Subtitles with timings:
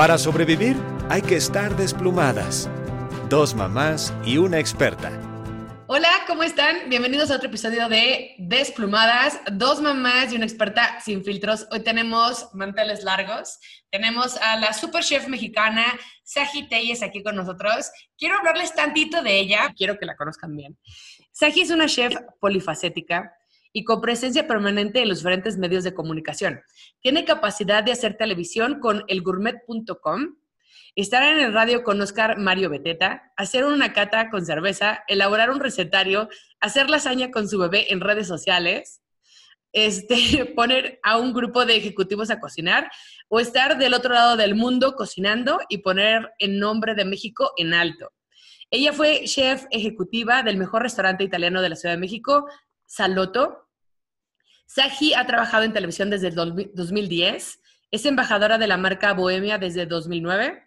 [0.00, 0.78] Para sobrevivir
[1.10, 2.70] hay que estar desplumadas.
[3.28, 5.12] Dos mamás y una experta.
[5.88, 6.88] Hola, ¿cómo están?
[6.88, 11.66] Bienvenidos a otro episodio de Desplumadas, dos mamás y una experta sin filtros.
[11.70, 13.58] Hoy tenemos manteles largos.
[13.90, 15.84] Tenemos a la super chef mexicana
[16.22, 17.90] Saji Telles aquí con nosotros.
[18.16, 20.78] Quiero hablarles tantito de ella, quiero que la conozcan bien.
[21.30, 23.34] Saji es una chef polifacética
[23.72, 26.60] y con presencia permanente en los diferentes medios de comunicación.
[27.00, 30.36] Tiene capacidad de hacer televisión con elgourmet.com,
[30.96, 35.60] estar en el radio con Oscar Mario Beteta, hacer una cata con cerveza, elaborar un
[35.60, 36.28] recetario,
[36.60, 39.00] hacer lasaña con su bebé en redes sociales,
[39.72, 42.90] este, poner a un grupo de ejecutivos a cocinar
[43.28, 47.74] o estar del otro lado del mundo cocinando y poner el nombre de México en
[47.74, 48.12] alto.
[48.70, 52.46] Ella fue chef ejecutiva del mejor restaurante italiano de la Ciudad de México,
[52.86, 53.68] Saloto.
[54.72, 57.60] Saji ha trabajado en televisión desde el 2010.
[57.90, 60.62] Es embajadora de la marca Bohemia desde 2009.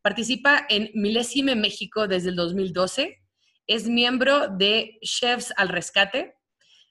[0.00, 3.22] Participa en Milésime México desde el 2012.
[3.66, 6.34] Es miembro de Chefs al Rescate.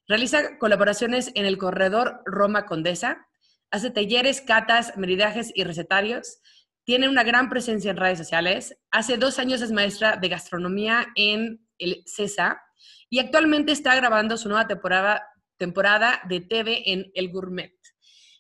[0.07, 3.25] Realiza colaboraciones en el corredor Roma Condesa.
[3.71, 6.41] Hace talleres, catas, meridajes y recetarios.
[6.83, 8.77] Tiene una gran presencia en redes sociales.
[8.91, 12.61] Hace dos años es maestra de gastronomía en el CESA
[13.09, 15.27] y actualmente está grabando su nueva temporada,
[15.61, 17.75] temporada de TV en El Gourmet.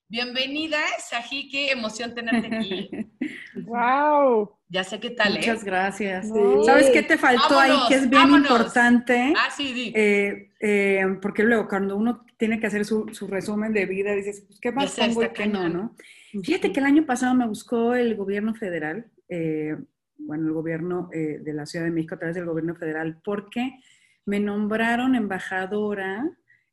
[0.07, 2.89] Bienvenida, Saji, qué emoción tenerte aquí.
[3.67, 4.57] ¡Wow!
[4.67, 5.37] Ya sé qué tal, ¿eh?
[5.37, 6.25] Muchas gracias.
[6.25, 6.39] Sí.
[6.65, 8.49] ¿Sabes qué te faltó ahí que es bien vámonos.
[8.49, 9.35] importante?
[9.37, 9.93] Ah, sí, di.
[9.95, 14.43] Eh, eh, porque luego cuando uno tiene que hacer su, su resumen de vida, dices,
[14.47, 15.95] pues, ¿qué más pongo y qué no, no?
[16.43, 19.77] Fíjate que el año pasado me buscó el gobierno federal, eh,
[20.17, 23.77] bueno, el gobierno eh, de la Ciudad de México a través del gobierno federal, porque
[24.25, 26.25] me nombraron embajadora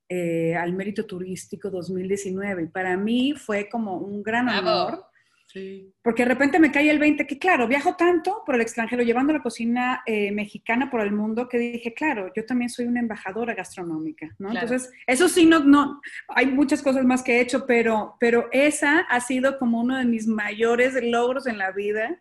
[0.09, 5.05] eh, al mérito turístico 2019 y para mí fue como un gran honor.
[5.53, 5.95] Sí.
[6.03, 9.33] Porque de repente me cae el 20, que claro, viajo tanto por el extranjero, llevando
[9.33, 13.55] la cocina eh, mexicana por el mundo, que dije, claro, yo también soy una embajadora
[13.55, 14.51] gastronómica, ¿no?
[14.51, 14.67] Claro.
[14.67, 19.01] Entonces, eso sí, no, no, hay muchas cosas más que he hecho, pero, pero esa
[19.01, 22.21] ha sido como uno de mis mayores logros en la vida,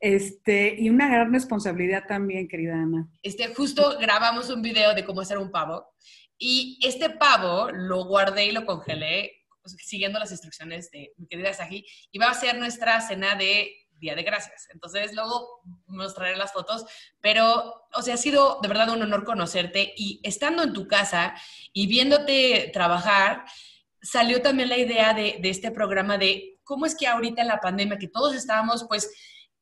[0.00, 3.08] este, y una gran responsabilidad también, querida Ana.
[3.22, 5.84] Este, justo grabamos un video de cómo hacer un pavo
[6.38, 11.84] y este pavo lo guardé y lo congelé siguiendo las instrucciones de mi querida Saji
[12.10, 14.68] y va a ser nuestra cena de Día de Gracias.
[14.72, 16.84] Entonces luego mostraré las fotos,
[17.20, 21.34] pero, o sea, ha sido de verdad un honor conocerte y estando en tu casa
[21.72, 23.44] y viéndote trabajar,
[24.00, 27.60] salió también la idea de, de este programa de cómo es que ahorita en la
[27.60, 29.10] pandemia, que todos estábamos pues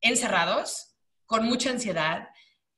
[0.01, 0.93] encerrados,
[1.25, 2.29] con mucha ansiedad,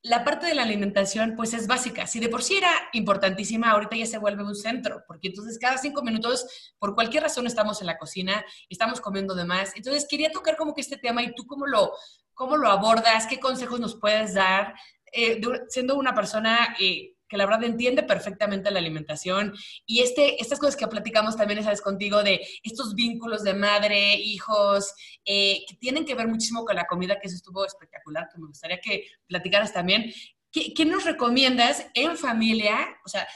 [0.01, 2.07] la parte de la alimentación pues es básica.
[2.07, 5.77] Si de por sí era importantísima, ahorita ya se vuelve un centro, porque entonces cada
[5.77, 9.75] cinco minutos, por cualquier razón, estamos en la cocina, estamos comiendo de más.
[9.75, 11.91] Entonces quería tocar como que este tema y tú cómo lo,
[12.33, 14.73] cómo lo abordas, qué consejos nos puedes dar,
[15.11, 16.75] eh, siendo una persona...
[16.79, 19.53] eh, que la verdad entiende perfectamente la alimentación
[19.85, 24.93] y este, estas cosas que platicamos también, sabes, contigo de estos vínculos de madre, hijos,
[25.23, 28.47] eh, que tienen que ver muchísimo con la comida, que eso estuvo espectacular, que me
[28.47, 30.11] gustaría que platicaras también.
[30.51, 32.75] ¿Qué, qué nos recomiendas en familia?
[33.05, 33.27] O sea,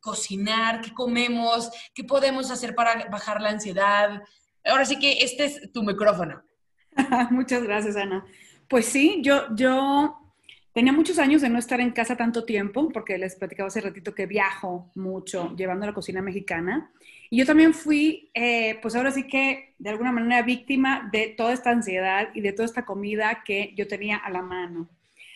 [0.00, 4.22] cocinar, qué comemos, qué podemos hacer para bajar la ansiedad.
[4.64, 6.42] Ahora sí que este es tu micrófono.
[7.30, 8.24] Muchas gracias, Ana.
[8.68, 10.19] Pues sí, yo, yo
[10.80, 14.14] tenía muchos años de no estar en casa tanto tiempo, porque les platicaba hace ratito
[14.14, 16.90] que viajo mucho llevando la cocina mexicana.
[17.28, 21.52] Y yo también fui, eh, pues ahora sí que de alguna manera víctima de toda
[21.52, 24.88] esta ansiedad y de toda esta comida que yo tenía a la mano.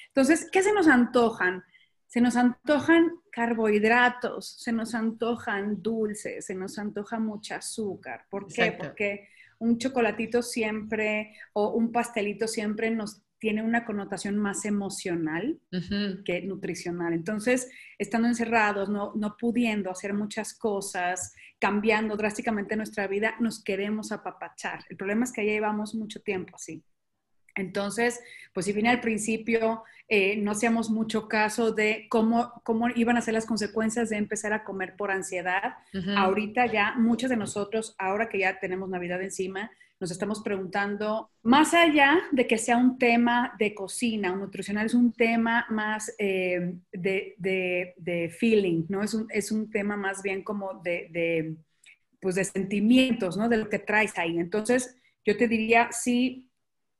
[0.07, 1.63] Entonces, ¿qué se nos antojan?
[2.07, 8.25] Se nos antojan carbohidratos, se nos antojan dulces, se nos antoja mucho azúcar.
[8.31, 8.65] ¿Por qué?
[8.65, 8.85] Exacto.
[8.87, 9.29] Porque
[9.59, 15.61] un chocolatito siempre o un pastelito siempre nos tiene una connotación más emocional
[16.25, 17.13] que nutricional.
[17.13, 24.13] Entonces, estando encerrados, no, no pudiendo hacer muchas cosas, cambiando drásticamente nuestra vida, nos queremos
[24.13, 24.83] apapachar.
[24.89, 26.83] El problema es que ya llevamos mucho tiempo así.
[27.55, 28.19] Entonces,
[28.55, 33.21] pues si bien al principio eh, no hacíamos mucho caso de cómo, cómo iban a
[33.21, 36.13] ser las consecuencias de empezar a comer por ansiedad, Ujú.
[36.17, 39.71] ahorita ya muchos de nosotros, ahora que ya tenemos Navidad encima,
[40.01, 44.95] nos estamos preguntando, más allá de que sea un tema de cocina, un nutricional, es
[44.95, 49.03] un tema más eh, de, de- de feeling, ¿no?
[49.03, 51.57] Es un, es un tema más bien como de, de,
[52.21, 53.49] pues de sentimientos, ¿no?
[53.49, 54.39] De lo que traes ahí.
[54.39, 56.51] Entonces, yo te diría, sí,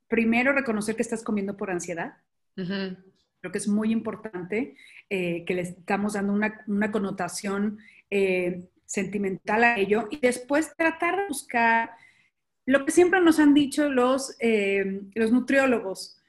[0.07, 2.13] primero reconocer que estás comiendo por ansiedad.
[2.57, 2.97] Ujú.
[3.41, 4.75] Creo que es muy importante
[5.09, 7.77] eh, que le estamos dando una, una connotación
[8.09, 11.91] eh, sentimental a ello y después tratar de buscar
[12.65, 16.19] lo que siempre nos han dicho los, eh, los nutriólogos,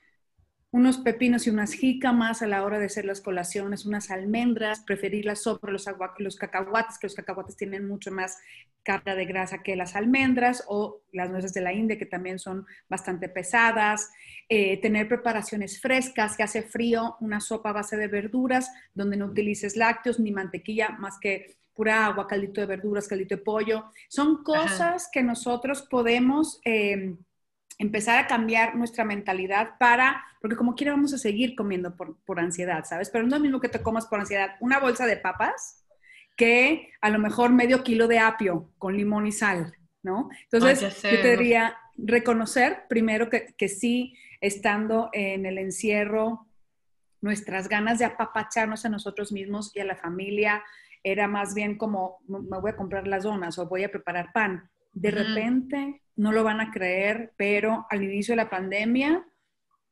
[0.71, 5.41] unos pepinos y unas jícamas a la hora de hacer las colaciones, unas almendras, preferirlas
[5.43, 5.87] sobre los,
[6.19, 8.37] los cacahuates, que los cacahuates tienen mucho más
[8.83, 12.67] carga de grasa que las almendras, o las nueces de la India, que también son
[12.91, 14.11] bastante pesadas.
[14.51, 19.27] Eh, tener preparaciones frescas, que hace frío, una sopa a base de verduras, donde no
[19.27, 23.93] utilices lácteos ni mantequilla, más que pura agua, caldito de verduras, caldito de pollo.
[24.09, 26.61] Son cosas que nosotros podemos...
[26.65, 27.17] Eh,
[27.79, 32.85] empezar a cambiar nuestra mentalidad para, porque como quiera vamos a seguir comiendo por, ansiedad,
[32.85, 33.11] ¿sabes?
[33.11, 35.85] Pero no es lo mismo que te comas por ansiedad una bolsa de papas
[36.37, 40.29] que a lo mejor medio kilo de apio con limón y sal, ¿no?
[40.51, 46.47] Entonces, yo te diría reconocer primero que, que sí, estando en el encierro,
[47.23, 50.63] nuestras ganas de apapacharnos a nosotros mismos y a la familia
[51.07, 54.69] era más bien como, me voy a comprar las donas o voy a preparar pan.
[54.93, 59.25] De repente no lo van a creer, pero al inicio de la pandemia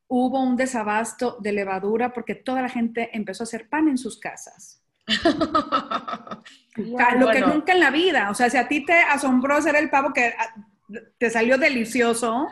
[0.09, 4.19] hubo un desabasto de levadura porque toda la gente empezó a hacer pan en sus
[4.19, 4.83] casas.
[6.77, 9.91] Lo que nunca en la vida, o sea, si a ti te asombró hacer el
[9.91, 10.67] pavo que ah,
[11.19, 12.49] te salió delicioso,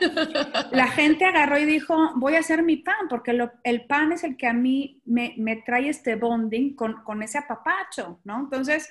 [0.71, 4.37] la gente agarró y dijo, voy a hacer mi pan, porque el pan es el
[4.37, 8.41] que a mí me, trae este bonding con, con, ese apapacho, ¿no?
[8.41, 8.89] Entonces,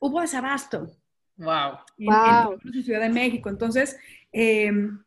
[0.00, 0.90] hubo desabasto.
[1.36, 1.78] Wow.
[1.98, 3.48] En, Ciudad de México.
[3.48, 3.98] Entonces,
[4.30, 5.02] em,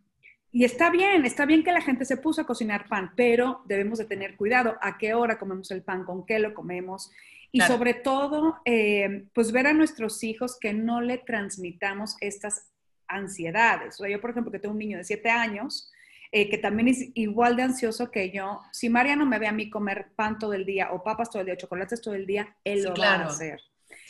[0.52, 4.00] y está bien, está bien que la gente se puso a cocinar pan, pero debemos
[4.00, 7.12] de tener cuidado a qué hora comemos el pan, con qué lo comemos.
[7.52, 12.70] Y sobre todo, em, pues ver a nuestros hijos que no le transmitamos estas
[13.08, 13.96] ansiedades.
[13.96, 15.92] O sea, yo, por ejemplo, que tengo un niño de 7 años,
[16.32, 19.70] eh, que también es igual de ansioso que yo, si Mariano me ve a mí
[19.70, 22.56] comer pan todo el día o papas todo el día o chocolates todo el día,
[22.64, 23.62] él lo va a hacer.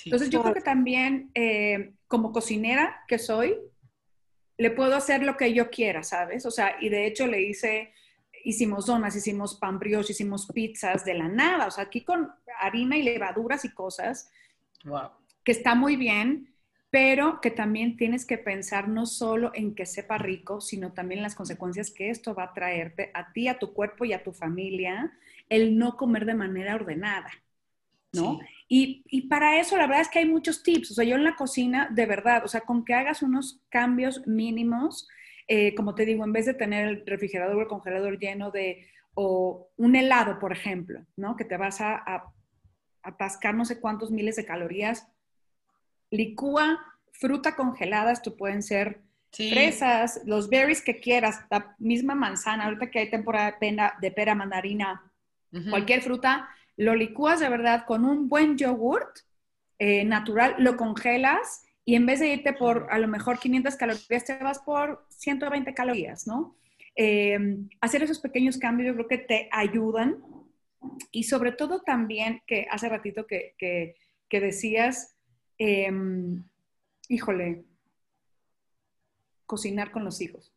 [0.05, 3.55] Entonces yo creo que también eh, como cocinera que soy,
[4.57, 6.45] le puedo hacer lo que yo quiera, ¿sabes?
[6.45, 7.93] O sea, y de hecho le hice,
[8.43, 12.97] hicimos donas, hicimos pan brioche, hicimos pizzas de la nada, o sea, aquí con harina
[12.97, 14.31] y levaduras y cosas,
[14.85, 15.11] wow.
[15.43, 16.55] que está muy bien,
[16.89, 21.23] pero que también tienes que pensar no solo en que sepa rico, sino también en
[21.23, 24.31] las consecuencias que esto va a traerte a ti, a tu cuerpo y a tu
[24.31, 25.11] familia,
[25.49, 27.31] el no comer de manera ordenada.
[28.13, 28.39] ¿no?
[28.69, 30.91] Y, para eso la verdad es que hay muchos tips.
[30.91, 34.25] O sea, yo en la cocina, de verdad, o sea, con que hagas unos cambios
[34.25, 35.07] mínimos,
[35.47, 38.87] eh, como te digo, en vez de tener el refrigerador o el congelador lleno de,
[39.13, 41.35] o un helado, por ejemplo, ¿no?
[41.35, 42.33] Que te vas a, a
[43.03, 45.07] atascar no sé cuántos miles de calorías,
[46.09, 46.79] licúa
[47.11, 49.01] fruta congelada, esto pueden ser
[49.31, 54.11] fresas, los berries que quieras, la misma manzana, ahorita que hay temporada de, pena, de
[54.11, 55.11] pera, mandarina,
[55.69, 59.19] cualquier fruta, lo licúas de verdad con un buen yogurt
[59.79, 64.25] eh, natural, lo congelas y en vez de irte por a lo mejor 500 calorías,
[64.25, 66.55] te vas por 120 calorías, ¿no?
[66.95, 70.17] Em, hacer esos pequeños cambios yo creo que te ayudan
[71.11, 75.15] y sobre todo también que hace ratito que, que, decías,
[75.57, 76.43] em,
[77.09, 77.65] híjole,
[79.45, 80.53] cocinar con los hijos.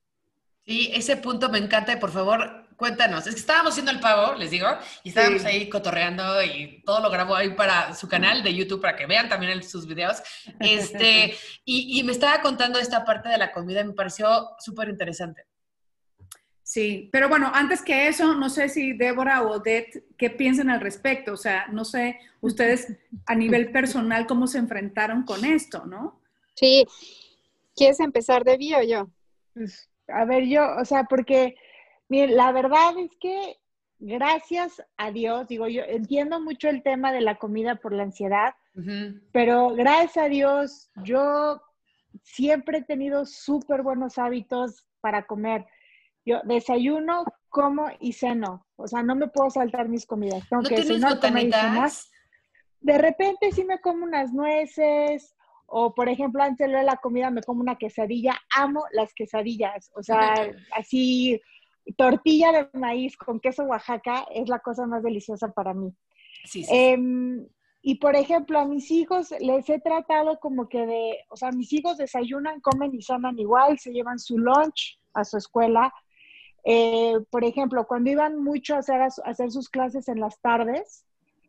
[0.67, 1.99] Sí, ese punto me encanta.
[1.99, 3.27] Por favor, cuéntanos.
[3.27, 4.67] Es que estábamos haciendo el pavo, les digo,
[5.03, 8.97] y estábamos ahí cotorreando y todo lo grabó ahí para su canal de YouTube para
[8.97, 10.23] que vean también sus videos.
[10.59, 15.47] Este, y, me estaba contando esta parte de la comida, me pareció súper interesante.
[16.71, 20.81] Sí, pero bueno, antes que eso, no sé si Débora o Odette, ¿qué piensan al
[20.81, 21.33] respecto?
[21.33, 26.21] O sea, no sé, ustedes a nivel personal, ¿cómo se enfrentaron con esto, no?
[26.55, 26.87] Sí,
[27.75, 29.11] ¿quieres empezar de o yo?
[29.53, 31.57] Pues a ver, yo, o sea, porque,
[32.09, 33.59] mire, la verdad es que
[33.99, 38.55] gracias a Dios, digo, yo entiendo mucho el tema de la comida por la ansiedad,
[39.33, 41.61] pero gracias a Dios, yo
[42.23, 45.67] siempre he tenido súper buenos hábitos para comer.
[46.25, 48.67] Yo desayuno, como y ceno.
[48.77, 50.49] O sea, no me puedo saltar mis comidas.
[50.49, 51.51] Tengo ¿No que cenar, comer
[52.81, 55.35] De repente sí me como unas nueces
[55.67, 58.37] o, por ejemplo, antes de la comida me como una quesadilla.
[58.57, 59.91] Amo las quesadillas.
[59.95, 60.35] O sea,
[60.73, 61.41] así,
[61.97, 65.95] tortilla de maíz con queso Oaxaca es la cosa más deliciosa para mí.
[66.45, 66.71] Sí, sí.
[66.75, 67.47] Em,
[67.83, 71.73] y, por ejemplo, a mis hijos les he tratado como que de, o sea, mis
[71.73, 75.93] hijos desayunan, comen y cenan igual, se llevan su lunch a su escuela.
[76.65, 81.05] Eh, por ejemplo, cuando iban mucho a hacer, a hacer sus clases en las tardes,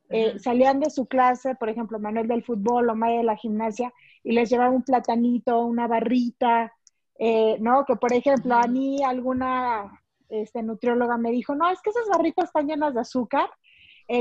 [0.10, 3.94] eh, salían de su clase, por ejemplo, Manuel del fútbol o Maya de la gimnasia,
[4.24, 6.74] y les llevaba un platanito, una barrita,
[7.18, 7.86] eh, ¿no?
[7.86, 12.46] Que por ejemplo, a mí alguna este, nutrióloga me dijo, no, es que esas barritas
[12.46, 13.50] están llenas de azúcar,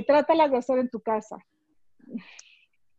[0.06, 1.37] trátalas de hacer en tu casa.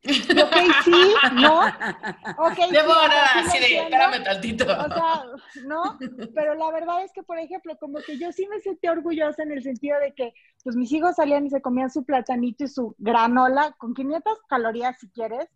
[0.04, 1.60] Ok, sí, ¿no?
[1.60, 4.64] Ok, sí, Debo nada, sí así de, espérame tantito.
[4.64, 5.24] O sea,
[5.66, 6.00] ¿no?
[6.34, 9.52] Pero la verdad es que, por ejemplo, como que yo sí me sentí orgullosa en
[9.52, 12.96] el sentido de que, pues mis hijos salían y se comían su platanito y su
[12.98, 15.48] granola con 500 calorías si quieres,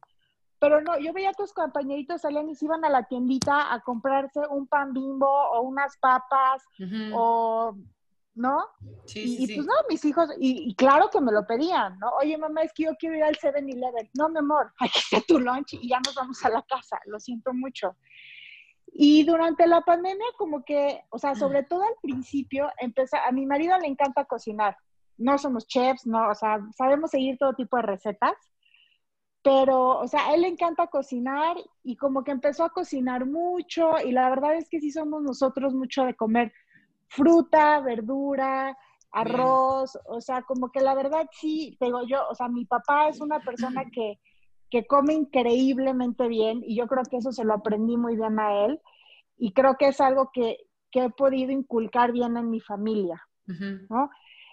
[0.60, 3.82] pero no, yo veía a tus compañeritos salían y se iban a la tiendita a
[3.82, 6.64] comprarse un pan bimbo o unas papas
[7.14, 7.76] o,
[8.36, 8.66] ¿no?
[9.06, 11.98] Sí, y, sí, y pues no, mis hijos, y, y claro que me lo pedían,
[12.00, 12.10] ¿no?
[12.22, 14.10] Oye, mamá, es que yo quiero ir al 7-Eleven.
[14.14, 17.00] No, mi amor, aquí está tu lunch y ya nos vamos a la casa.
[17.06, 17.96] Lo siento mucho.
[18.98, 23.46] Y durante la pandemia, como que, o sea, sobre todo al principio, empezó, a mi
[23.46, 24.78] marido le encanta cocinar.
[25.18, 28.36] No somos chefs, no, o sea, sabemos seguir todo tipo de recetas,
[29.44, 34.00] pero, o sea, a él le encanta cocinar y como que empezó a cocinar mucho
[34.04, 36.54] y la verdad es que sí somos nosotros mucho de comer
[37.08, 38.78] fruta, verdura,
[39.12, 43.22] arroz, o sea, como que la verdad sí, digo yo, o sea, mi papá es
[43.22, 44.20] una persona que,
[44.70, 48.66] que come increíblemente bien y yo creo que eso se lo aprendí muy bien a
[48.66, 48.82] él
[49.38, 50.58] y creo que es algo que,
[50.92, 53.22] que he podido inculcar bien en mi familia.
[53.90, 54.10] ¿no?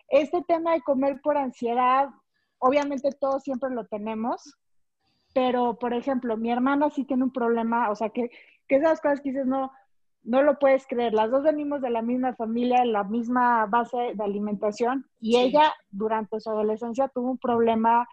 [0.08, 2.10] Este tema de comer por ansiedad,
[2.58, 4.54] obviamente todos siempre lo tenemos,
[5.34, 8.30] pero por ejemplo, mi hermana sí tiene un problema, o sea, que,
[8.68, 9.72] que esas cosas que dices, no,
[10.24, 11.14] no lo puedes creer.
[11.14, 15.38] Las dos venimos de la misma familia, de la misma base de alimentación, y Sí.
[15.38, 18.08] ella durante su adolescencia tuvo un problema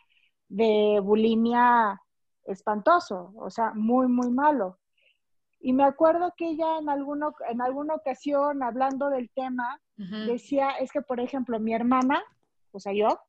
[0.47, 2.01] de bulimia
[2.45, 4.79] espantoso, o sea, muy, muy malo.
[5.61, 9.79] Y me acuerdo que ella en, alguno, en alguna ocasión, hablando del tema,
[10.25, 12.23] decía, es que, por ejemplo, mi hermana,
[12.71, 13.19] o sea, yo,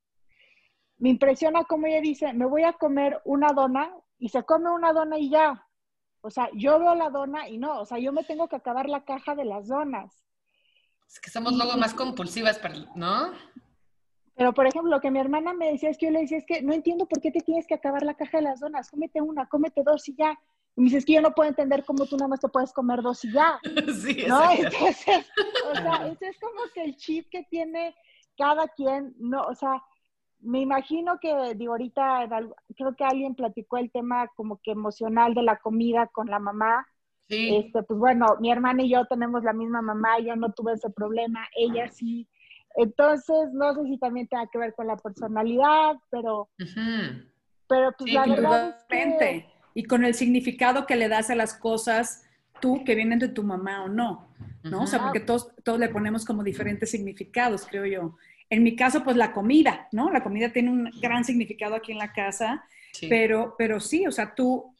[0.98, 4.92] me impresiona cómo ella dice, me voy a comer una dona y se come una
[4.92, 5.66] dona y ya.
[6.22, 8.88] O sea, yo veo la dona y no, o sea, yo me tengo que acabar
[8.88, 10.22] la caja de las donas.
[11.08, 13.32] Es que somos luego más compulsivas, pero- ¿no?
[14.36, 16.46] Pero, por ejemplo, lo que mi hermana me decía es que yo le decía, es
[16.46, 19.20] que no entiendo por qué te tienes que acabar la caja de las donas, cómete
[19.20, 20.38] una, cómete dos y ya.
[20.76, 22.72] Y me dice, es que yo no puedo entender cómo tú nada más te puedes
[22.72, 23.60] comer dos y ya.
[24.02, 24.50] sí, ¿no?
[24.52, 25.26] Entonces,
[25.70, 27.94] o sea, ese es como que el chip que tiene
[28.38, 29.82] cada quien, no, o sea,
[30.40, 32.28] me imagino que, digo, ahorita
[32.76, 36.86] creo que alguien platicó el tema como que emocional de la comida con la mamá.
[37.28, 37.56] Sí.
[37.56, 40.90] Este, pues bueno, mi hermana y yo tenemos la misma mamá, yo no tuve ese
[40.90, 42.26] problema, ella sí.
[42.76, 47.22] Entonces, no sé si también tenga que ver con la personalidad, pero, Ujú.
[47.68, 49.46] pero pues Sí, la verdad es que...
[49.74, 52.24] Y con el significado que le das a las cosas
[52.60, 54.28] tú que vienen de tu mamá o no,
[54.64, 54.82] ¿no?
[54.82, 58.16] O sea, porque todos, todos le ponemos como diferentes significados, creo yo.
[58.50, 60.10] En mi caso, pues la comida, ¿no?
[60.10, 63.06] La comida tiene un gran significado aquí en la casa, Sí.
[63.08, 64.74] pero, pero sí, o sea, tú,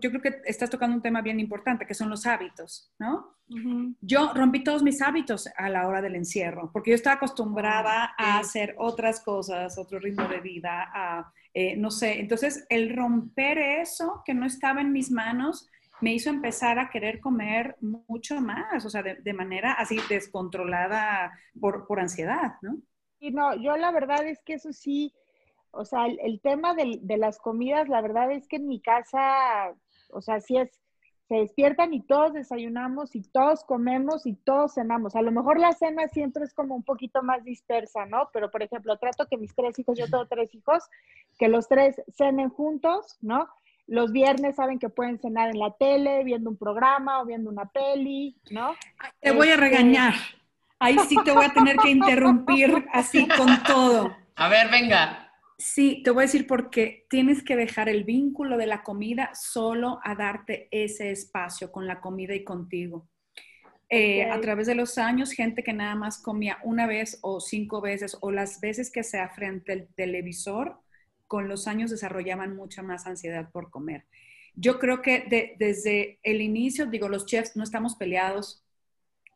[0.00, 3.34] yo creo que estás tocando un tema bien importante, que son los hábitos, ¿no?
[3.48, 3.94] Ujú.
[4.00, 8.36] Yo rompí todos mis hábitos a la hora del encierro, porque yo estaba acostumbrada Ah,
[8.36, 13.58] a hacer otras cosas, otro ritmo de vida, a, eh, no sé, entonces el romper
[13.58, 15.68] eso que no estaba en mis manos
[16.00, 21.32] me hizo empezar a querer comer mucho más, o sea, de, de manera así descontrolada
[21.60, 22.76] por, por ansiedad, ¿no?
[23.20, 25.14] Y no, yo la verdad es que eso sí,
[25.70, 28.80] o sea, el, el tema del- de las comidas, la verdad es que en mi
[28.80, 29.74] casa,
[30.10, 30.80] o sea, sí es,
[31.28, 35.16] se despiertan y todos desayunamos y todos comemos y todos cenamos.
[35.16, 38.28] A lo mejor la cena siempre es como un poquito más dispersa, ¿no?
[38.32, 40.84] Pero, por ejemplo, trato que mis tres hijos, yo tengo tres hijos,
[41.38, 43.48] que los tres cenen juntos, ¿no?
[43.86, 47.66] Los viernes saben que pueden cenar en la tele, viendo un programa o viendo una
[47.66, 48.74] peli, ¿no?
[49.20, 50.14] Te voy a Este- regañar.
[50.78, 54.16] Ahí sí te voy a tener que interrumpir así con todo.
[54.36, 55.30] A ver, venga.
[55.56, 60.00] Sí, te voy a decir porque tienes que dejar el vínculo de la comida solo
[60.02, 63.08] a darte ese espacio con la comida y contigo.
[63.88, 64.28] Eh.
[64.30, 68.16] A través de los años, gente que nada más comía una vez o cinco veces
[68.20, 70.80] o las veces que sea frente al televisor,
[71.34, 74.04] con los años desarrollaban mucha más ansiedad por comer.
[74.54, 78.62] Yo creo que de- desde el inicio, digo, los chefs no estamos peleados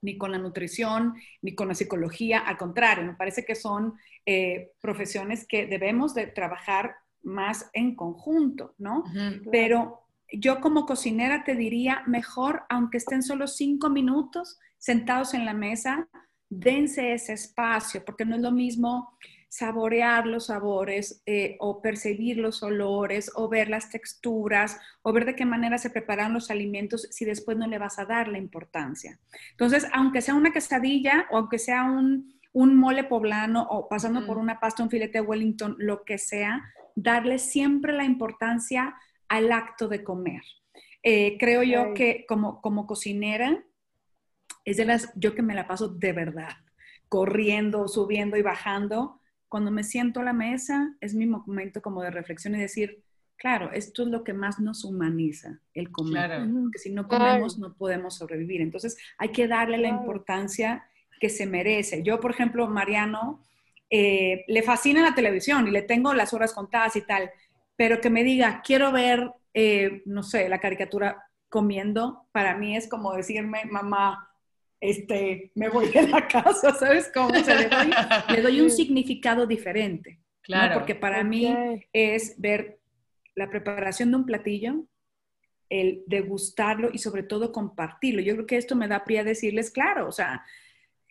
[0.00, 3.94] ni con la nutrición, ni con la psicología, al contrario, me parece que son
[4.26, 9.02] eh, profesiones que debemos de trabajar más en conjunto, ¿no?
[9.50, 10.02] Pero
[10.32, 16.06] yo como cocinera te diría, mejor, aunque estén solo cinco minutos sentados en la mesa,
[16.48, 22.62] dense ese espacio, porque no es lo mismo saborear los sabores eh, o percibir los
[22.62, 27.24] olores o ver las texturas o ver de qué manera se preparan los alimentos si
[27.24, 29.18] después no le vas a dar la importancia.
[29.52, 34.36] Entonces, aunque sea una quesadilla o aunque sea un, un mole poblano o pasando por
[34.36, 34.44] Ujú.
[34.44, 36.62] una pasta, un filete de Wellington, lo que sea,
[36.94, 38.96] darle siempre la importancia
[39.28, 40.42] al acto de comer.
[41.02, 43.64] Eh, creo yo que como, como cocinera,
[44.64, 46.50] es de las, yo que me la paso de verdad,
[47.08, 49.17] corriendo, subiendo y bajando.
[49.48, 53.02] Cuando me siento a la mesa, es mi momento como de reflexión y decir,
[53.38, 56.26] Claro, esto es lo que más nos humaniza, el comer.
[56.26, 56.50] Claro.
[56.60, 58.60] Porque si no comemos, no podemos sobrevivir.
[58.60, 60.84] Entonces, hay que darle la importancia
[61.20, 62.02] que se merece.
[62.02, 63.40] Yo, por ejemplo, Mariano,
[63.90, 67.30] eh, le fascina la televisión y le tengo las horas contadas y tal,
[67.76, 72.88] pero que me diga, quiero ver, eh, no sé, la caricatura comiendo, para mí es
[72.88, 74.27] como decirme, mamá,
[74.80, 77.28] este, me voy de la casa, ¿sabes cómo?
[77.28, 77.90] O sea, le doy,
[78.36, 80.18] le doy un significado diferente.
[80.20, 80.24] ¿no?
[80.42, 80.74] Claro.
[80.74, 81.46] Porque para mí
[81.92, 82.80] es ver
[83.34, 84.84] la preparación de un platillo,
[85.68, 88.22] el degustarlo y sobre todo compartirlo.
[88.22, 90.42] Yo creo que esto me da pie a decirles, claro, o sea,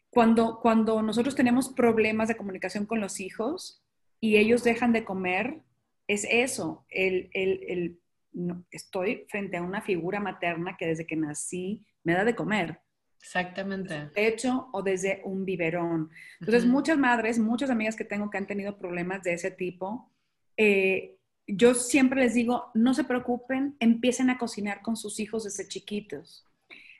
[0.09, 3.83] cuando, cuando nosotros tenemos problemas de comunicación con los hijos
[4.19, 5.59] y ellos dejan de comer,
[6.07, 7.99] es eso, el, el- el-
[8.31, 12.79] no, estoy frente a una figura materna que desde que nací me da de comer,
[13.21, 14.09] Exactamente.
[14.15, 16.09] hecho o desde un biberón.
[16.39, 20.11] Entonces, muchas madres, muchas amigas que tengo que han tenido problemas de ese tipo,
[20.55, 25.67] eh, yo siempre les digo, no se preocupen, empiecen a cocinar con sus hijos desde
[25.67, 26.45] chiquitos.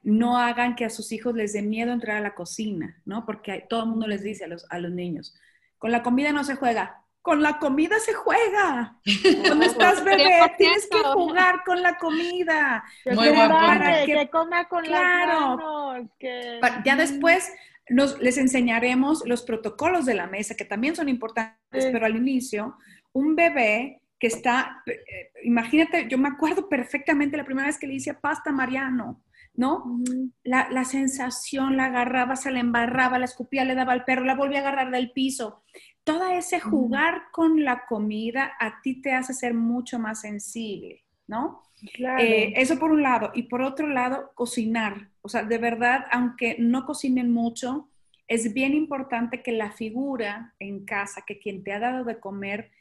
[0.04, 3.26] No hagan que a sus hijos les dé miedo entrar a la cocina, ¿no?
[3.26, 5.36] Porque hay- todo el mundo les dice a los, a los niños,
[5.78, 8.96] con la comida no se juega, con la comida se juega.
[9.46, 11.14] Cuando estás bebé, tienes que 100%.
[11.14, 12.86] jugar con la comida.
[13.04, 15.34] Que Muy Para que- que coma con Claro.
[15.34, 16.10] las manos.
[16.18, 16.58] Que...
[16.62, 17.52] Pa- Ya después
[17.90, 21.90] nos, les enseñaremos los protocolos de la mesa, que también son importantes, Sí.
[21.92, 22.78] pero al inicio,
[23.12, 27.96] un bebé que está, eh, imagínate, yo me acuerdo perfectamente la primera vez que le
[27.96, 29.22] hice pasta a Mariano,
[29.54, 30.00] ¿no?
[30.46, 34.36] La, la sensación, la agarraba, se la embarraba, la escupía, le daba al perro, la
[34.36, 35.64] volvía a agarrar del piso.
[36.08, 41.64] Todo ese jugar con la comida a ti te hace ser mucho más sensible, ¿no?
[41.94, 42.24] Claro.
[42.24, 43.32] Eh, eso por un lado.
[43.34, 45.10] Y por otro lado, cocinar.
[45.22, 47.90] O sea, de verdad, aunque no cocinen mucho,
[48.26, 52.72] es bien importante que la figura en casa, que quien te ha dado de comer,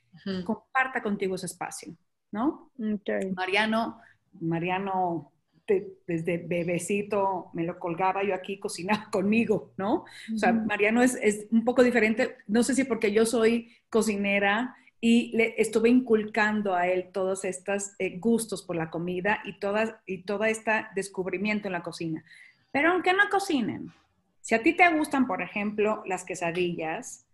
[0.45, 1.97] comparta contigo ese espacio,
[2.31, 2.71] ¿no?
[2.79, 3.35] Ok.
[3.35, 4.01] Mariano,
[4.41, 5.33] Mariano
[5.67, 10.05] de- desde bebecito me lo colgaba yo aquí cocinaba conmigo, ¿no?
[10.35, 10.53] O sea.
[10.53, 15.55] Mariano es, es un poco diferente, no sé si porque yo soy cocinera y le
[15.61, 20.45] estuve inculcando a él todos estos eh, gustos por la comida y, todas, y todo
[20.45, 22.25] este descubrimiento en la cocina.
[22.73, 23.93] Pero aunque no cocinen,
[24.41, 27.26] si a ti te gustan, por ejemplo, las quesadillas,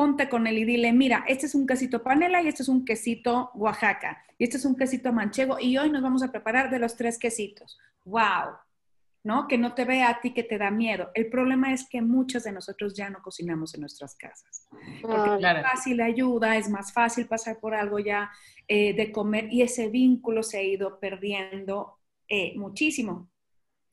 [0.00, 2.86] ponte con él y dile, mira, este es un quesito panela y este es un
[2.86, 6.78] quesito Oaxaca y este es un quesito manchego y hoy nos vamos a preparar de
[6.78, 7.78] los tres quesitos.
[8.06, 8.54] ¡Wow!
[9.24, 9.46] ¿No?
[9.46, 11.10] Que no te vea a ti que te da miedo.
[11.12, 14.66] El problema es que muchas de nosotros ya no cocinamos en nuestras casas.
[15.02, 15.38] Porque Claro.
[15.38, 15.58] Claro.
[15.58, 18.30] es fácil ayuda, es más fácil pasar por algo ya
[18.68, 23.28] eh, de comer y ese vínculo se ha ido perdiendo eh, muchísimo,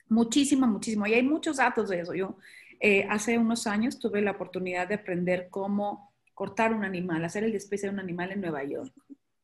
[0.08, 1.06] muchísimo, muchísimo.
[1.06, 2.14] Y hay muchos datos de eso.
[2.14, 2.38] Yo
[2.80, 7.52] eh, hace unos años tuve la oportunidad de aprender cómo cortar un animal, hacer el
[7.52, 8.94] despiece de un animal en Nueva York.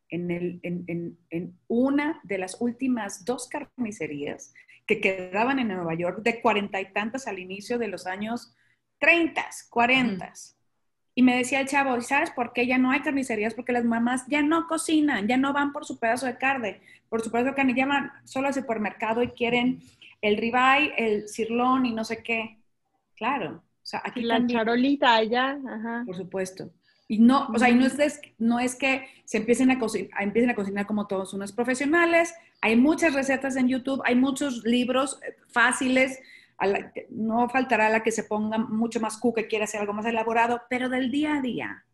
[0.10, 4.54] En, el, en, en, en una de las últimas dos carnicerías
[4.86, 8.56] que quedaban en Nueva York, de cuarenta y tantas al inicio de los años
[9.00, 10.34] 30, 40.
[11.16, 13.54] Y me decía el chavo, ¿sabes por qué ya no hay carnicerías?
[13.54, 17.22] Porque las mamás ya no cocinan, ya no van por su pedazo de carne, por
[17.22, 19.82] su pedazo de carne, ya van solo al supermercado y quieren
[20.22, 22.63] el ribeye, el cirlón y no sé qué.
[23.16, 25.58] Claro, o sea, aquí la también, charolita allá.
[25.68, 26.04] Ajá.
[26.06, 26.72] por supuesto.
[27.08, 30.10] Y no, o sea, y no es, des- no es que se empiecen a, cocinar,
[30.24, 32.34] empiecen a cocinar como todos unos profesionales.
[32.62, 36.20] Hay muchas recetas en YouTube, hay muchos libros eh, fáciles.
[36.58, 39.92] a la- no faltará la que se ponga mucho más cool, que quiera hacer algo
[39.94, 41.86] más elaborado, pero del día a día,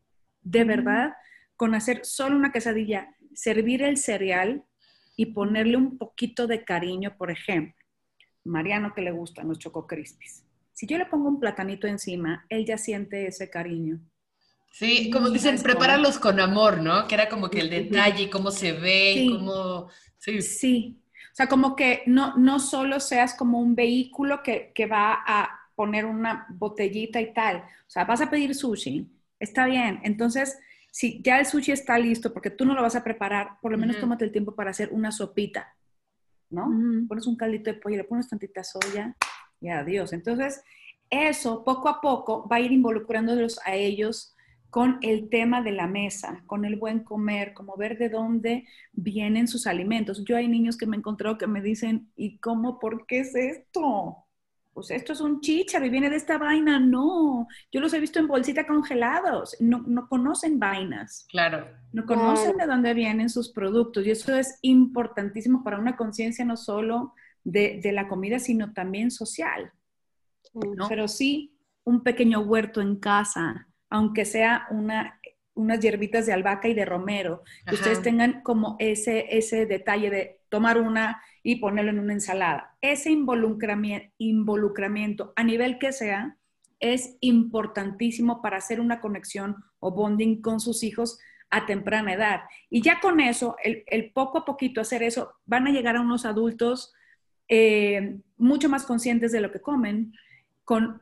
[0.44, 1.14] de verdad,
[1.56, 4.64] con hacer solo una quesadilla, servir el cereal
[5.16, 7.74] y ponerle un poquito de cariño, por ejemplo.
[8.44, 10.46] Mariano que le gustan los Choco Crispies.
[10.80, 14.00] Si yo le pongo un platanito encima, él ya siente ese cariño.
[14.72, 15.74] Sí, como dicen, ¿Sabes cómo?
[15.74, 17.06] prepáralo con amor, ¿no?
[17.06, 19.30] Que era como que el detalle, y cómo se ve, y Sí.
[19.30, 19.90] cómo...
[20.18, 24.86] Sí, Sí, o sea, como que no, no solo seas como un vehículo que, que
[24.86, 27.58] va a poner una botellita y tal.
[27.58, 29.06] O sea, vas a pedir sushi,
[29.38, 30.00] está bien.
[30.06, 30.58] Entonces,
[30.92, 33.78] si ya el sushi está listo, porque tú no lo vas a preparar, por lo
[33.78, 34.04] menos Ujú.
[34.06, 35.76] tómate el tiempo para hacer una sopita,
[36.50, 36.68] ¿no?
[36.70, 37.06] Ujú.
[37.10, 39.14] Pones un caldito de pollo, le pones tantita soya
[39.62, 40.14] y adiós.
[40.14, 40.64] Entonces,
[41.10, 44.36] eso poco a poco va a ir involucrándolos a ellos
[44.70, 49.48] con el tema de la mesa, con el buen comer, como ver de dónde vienen
[49.48, 50.24] sus alimentos.
[50.26, 52.78] Yo hay niños que me he encontrado que me dicen, ¿y cómo?
[52.80, 54.26] ¿Por qué es esto?
[54.72, 56.80] Pues esto es un chícharo y viene de esta vaina.
[56.80, 59.58] No, yo los he visto en bolsita congelados.
[59.60, 61.68] No, no conocen vainas, claro.
[61.92, 64.06] no conocen de dónde vienen sus productos.
[64.06, 69.12] Y eso es importantísimo para una conciencia no solo de, de la comida, sino también
[69.12, 69.72] social.
[70.88, 75.20] Pero sí un pequeño huerto en casa, aunque sea una,
[75.56, 80.42] unas hierbitas de albahaca y de romero, que ustedes tengan como ese, ese detalle de
[80.50, 82.78] tomar una y ponerlo en una ensalada.
[82.82, 86.38] Ese involucramiento, involucramiento a nivel que sea
[86.80, 92.42] es importantísimo para hacer una conexión o bonding con sus hijos a temprana edad.
[92.70, 96.26] Y ya con eso, el, poco a poquito hacer eso, van a llegar a unos
[96.26, 96.94] adultos
[97.50, 100.14] eh, mucho más conscientes de lo que comen,
[100.64, 101.02] con,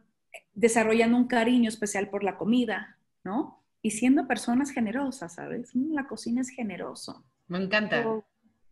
[0.54, 3.64] desarrollando un cariño especial por la comida, ¿no?
[3.82, 5.76] Y siendo personas generosas, ¿sabes?
[5.76, 7.24] Mm, la cocina es generoso.
[7.48, 8.04] Me encanta.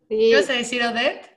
[0.08, 1.36] ¿Qué vas a decir, Odette?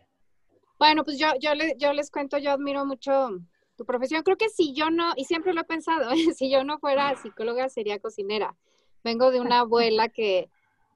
[0.80, 3.30] Bueno, pues yo, yo, yo les cuento, yo admiro mucho
[3.76, 4.24] tu profesión.
[4.24, 7.70] Creo que si yo no, y siempre lo he pensado, si yo no fuera psicóloga
[7.70, 8.56] sería cocinera.
[9.04, 10.50] Vengo de una abuela que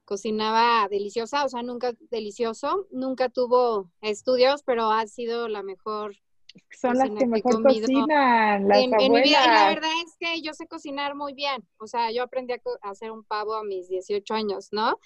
[0.05, 6.15] cocinaba deliciosa, o sea, nunca delicioso, nunca tuvo estudios, pero ha sido la mejor.
[6.71, 9.43] Son las que mejor cocinan, las en, mi vida.
[9.43, 11.67] Y la verdad es que yo sé cocinar muy bien.
[11.77, 14.99] O sea, yo aprendí a hacer un pavo a mis 18 años, ¿no?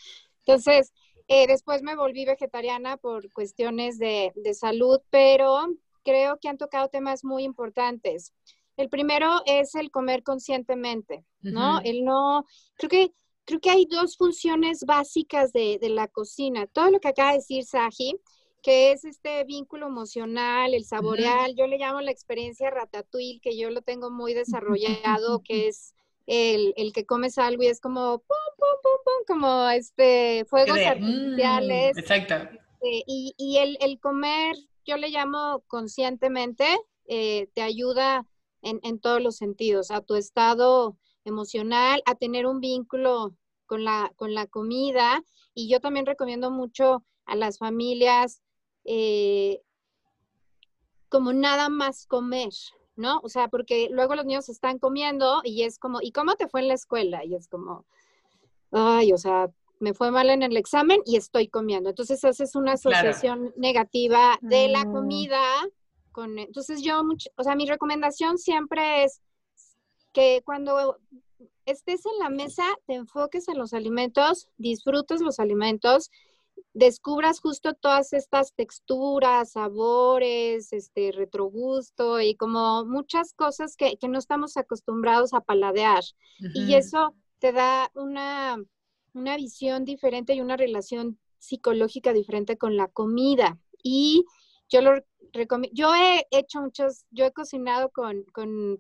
[0.46, 0.94] Entonces,
[1.30, 5.68] eh, después me volví vegetariana por cuestiones de, de salud, pero
[6.04, 8.34] creo que han tocado temas muy importantes.
[8.78, 11.82] El primero es el comer conscientemente, ¿no?
[11.82, 13.12] El no, creo que,
[13.48, 16.68] creo que hay dos funciones básicas de, la cocina.
[16.68, 18.20] Todo lo que acaba de decir Saji,
[18.62, 23.70] que es este vínculo emocional, el saboreal, yo le llamo la experiencia ratatouille, que yo
[23.70, 28.82] lo tengo muy desarrollado, que es el, que comes algo y es como pum, pum,
[28.84, 31.96] pum, pum, como este fuegos artificiales.
[31.96, 32.36] Mm, exacto.
[32.82, 36.66] Eh, y, y el, el, comer, yo le llamo conscientemente,
[37.08, 38.28] eh, te ayuda
[38.62, 40.98] en, todos los sentidos, a tu estado
[41.28, 43.34] emocional, a tener un vínculo
[43.66, 45.24] con la, con la comida.
[45.54, 48.42] Y yo también recomiendo mucho a las familias
[48.86, 49.62] eh,
[51.10, 52.54] como nada más comer,
[52.96, 53.20] ¿no?
[53.24, 56.62] O sea, porque luego los niños están comiendo y es como, ¿y cómo te fue
[56.62, 57.24] en la escuela?
[57.26, 57.86] Y es como,
[58.72, 61.90] ay, o sea, me fue mal en el examen y estoy comiendo.
[61.90, 64.94] Entonces haces una asociación negativa de la mm.
[64.94, 65.42] comida
[66.26, 67.02] entonces yo,
[67.36, 69.22] o sea, mi recomendación siempre es
[70.14, 70.98] que cuando
[71.66, 76.10] estés en la mesa, te enfoques en los alimentos, disfrutes los alimentos,
[76.74, 84.58] descubras justo todas estas texturas, sabores, este retrogusto y como muchas cosas que, no estamos
[84.58, 86.04] acostumbrados a paladear.
[86.54, 88.64] Y eso te da una,
[89.14, 93.58] una visión diferente y una relación psicológica diferente con la comida.
[93.84, 94.26] Y
[94.70, 95.04] yo lo
[95.74, 98.26] yo he hecho muchos, yo he cocinado con,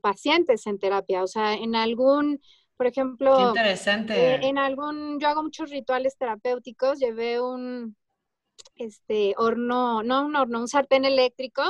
[0.01, 2.41] pacientes en terapia, o sea, en algún,
[2.75, 4.13] por ejemplo, interesante.
[4.13, 7.95] Eh, en algún, yo hago muchos rituales terapéuticos, llevé un,
[8.75, 11.63] este, horno, no un horno, un sartén eléctrico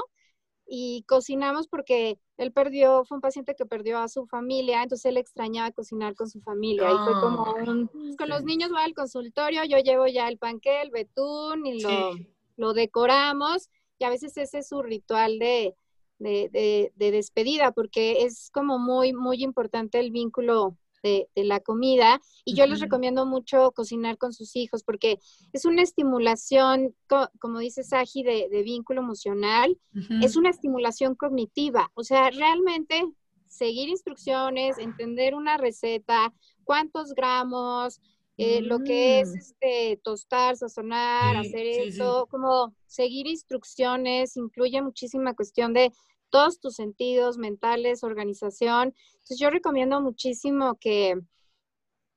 [0.65, 5.17] y cocinamos porque él perdió, fue un paciente que perdió a su familia, entonces él
[5.17, 8.93] extrañaba cocinar con su familia y fue como ah, un, con los niños voy al
[8.93, 12.11] consultorio, yo llevo ya el panque, el betún y lo,
[12.57, 15.75] lo decoramos y a veces ese es su ritual de,
[16.19, 22.19] despedida, porque es como muy, muy importante el vínculo de, la comida.
[22.43, 25.19] Y yo les recomiendo mucho cocinar con sus hijos, porque
[25.53, 26.95] es una estimulación,
[27.39, 29.77] como dice Saji, de, vínculo emocional,
[30.21, 31.91] es una estimulación cognitiva.
[31.93, 33.03] O sea, realmente
[33.47, 36.33] seguir instrucciones, entender una receta,
[36.63, 38.01] cuántos gramos,
[38.37, 39.37] eh, lo que es mm.
[39.37, 45.91] este, tostar, sazonar, hacer eso, como seguir instrucciones, incluye muchísima cuestión de
[46.29, 48.93] todos tus sentidos mentales, organización.
[49.13, 51.19] Entonces yo recomiendo muchísimo que,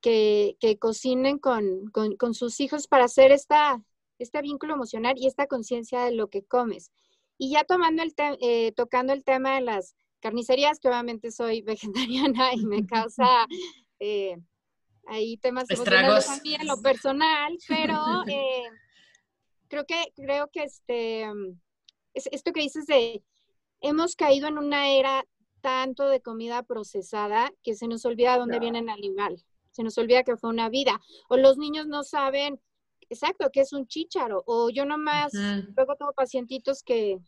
[0.01, 3.81] que, cocinen con, con, sus hijos para hacer esta,
[4.19, 6.91] este vínculo emocional y esta conciencia de lo que comes.
[7.39, 12.53] Y ya tomando el eh, tocando el tema de las carnicerías, que obviamente soy vegetariana
[12.53, 13.47] y me causa...
[13.99, 14.37] Eh,
[15.07, 17.95] hay temas emocionales también en lo personal, pero
[18.27, 18.63] eh,
[19.67, 21.23] creo que, creo que este,
[22.13, 23.23] es, esto que dices de,
[23.81, 25.23] hemos caído en una era
[25.61, 30.23] tanto de comida procesada que se nos olvida dónde viene el animal, se nos olvida
[30.23, 32.59] que fue una vida, o los niños no saben
[33.09, 37.19] exacto qué es un chícharo, o yo nomás, luego tengo pacientitos que,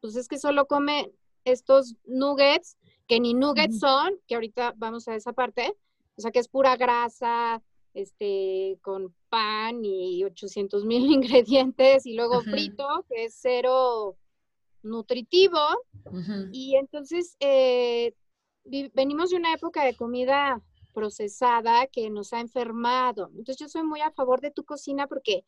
[0.00, 1.12] pues es que solo come
[1.44, 5.74] estos nuggets, que ni nuggets son, que ahorita vamos a esa parte,
[6.16, 7.62] o sea que es pura grasa,
[7.94, 14.16] este, con pan y 800 mil ingredientes y luego frito, que es cero
[14.82, 15.60] nutritivo.
[16.50, 18.14] Y entonces eh,
[18.94, 20.60] venimos de una época de comida
[20.92, 23.30] procesada que nos ha enfermado.
[23.30, 25.44] Entonces yo soy muy a favor de tu cocina porque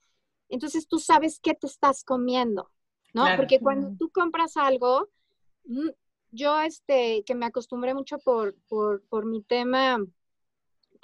[0.49, 2.71] entonces tú sabes qué te estás comiendo,
[3.13, 3.25] ¿no?
[3.37, 5.09] Porque cuando tú compras algo,
[5.65, 5.91] mm,
[6.31, 9.99] yo este, que me acostumbré mucho por, por, por mi tema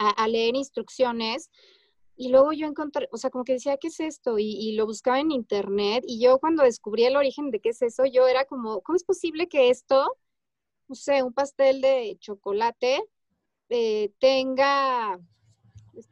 [0.01, 1.51] a, leer instrucciones.
[2.17, 4.39] Y luego yo encontré, o sea, como que decía, ¿qué es esto?
[4.39, 6.05] Y, y, lo buscaba en internet.
[6.07, 9.05] Y yo cuando descubrí el origen de qué es eso, yo era como, ¿cómo es
[9.05, 10.17] posible que esto,
[10.89, 13.03] no sé, un pastel de chocolate
[13.69, 15.19] eh, tenga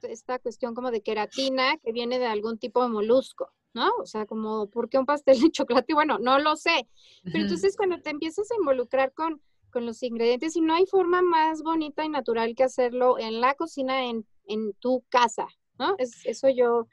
[0.03, 3.53] esta cuestión como de queratina que viene de algún tipo de molusco?
[3.75, 3.91] ¿no?
[4.01, 5.95] O sea, como, ¿por qué un pastel de chocolate?
[5.95, 6.89] Bueno, no lo sé.
[7.23, 11.23] Pero entonces cuando te empiezas a involucrar con, con los ingredientes, y no hay forma
[11.23, 15.95] más bonita y natural que hacerlo en la cocina, en, en tu casa, ¿no?
[15.99, 16.89] Es, eso yo,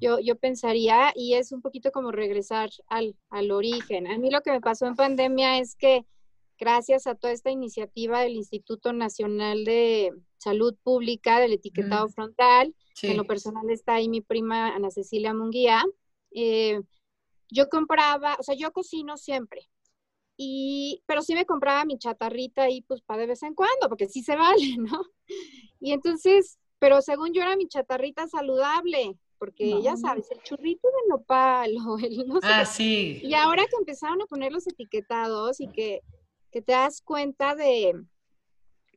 [0.00, 4.06] yo, yo pensaría, y es un poquito como regresar al, al origen.
[4.06, 6.04] A mí lo que me pasó en pandemia es que
[6.58, 13.16] gracias a toda esta iniciativa del Instituto Nacional de Salud Pública, del etiquetado frontal, en
[13.16, 15.84] lo personal está ahí mi prima Ana Cecilia Munguía,
[16.32, 16.80] eh,
[17.48, 19.68] yo compraba, o sea, yo cocino siempre,
[20.40, 24.06] y, pero sí me compraba mi chatarrita ahí, pues, para de vez en cuando, porque
[24.06, 25.02] sí se vale, ¿no?
[25.80, 31.08] Y entonces, pero según yo era mi chatarrita saludable, porque ya sabes, el churrito de
[31.10, 33.20] nopal, o el no sé Ah, sí.
[33.22, 36.02] Y ahora que empezaron a poner los etiquetados y que,
[36.52, 38.00] que te das cuenta de,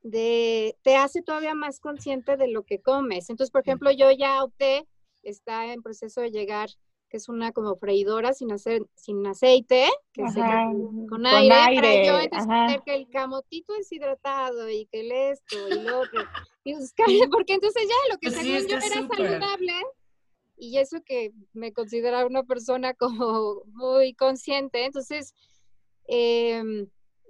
[0.04, 3.32] de, te hace todavía más consciente de lo que comes.
[3.32, 4.88] Entonces, por ejemplo, yo ya opté,
[5.24, 6.70] está en proceso de llegar
[7.12, 10.40] que es una como freidora sin, hacer, sin aceite, que se
[11.10, 16.00] con, aire, para yo entonces que el camotito deshidratado y que el esto y lo
[16.00, 16.24] otro.
[16.64, 16.74] Y
[17.30, 19.74] porque entonces ya lo que pues según yo era saludable,
[20.56, 25.34] y eso que me considera una persona como muy consciente, entonces
[26.08, 26.64] eh,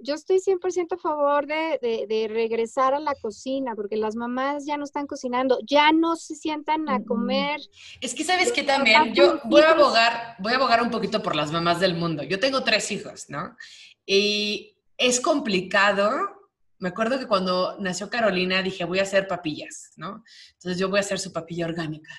[0.03, 4.83] yo estoy 100% a favor de, regresar a la cocina, porque las mamás ya no
[4.83, 7.61] están cocinando, ya no se sientan a comer.
[7.99, 11.35] Es que sabes que también yo voy a abogar, voy a abogar un poquito por
[11.35, 12.23] las mamás del mundo.
[12.23, 13.55] Yo tengo tres hijos, ¿no?
[14.05, 16.40] Y es complicado.
[16.81, 20.23] Me acuerdo que cuando nació Carolina dije, voy a hacer papillas, ¿no?
[20.53, 22.11] Entonces yo voy a hacer su papilla orgánica.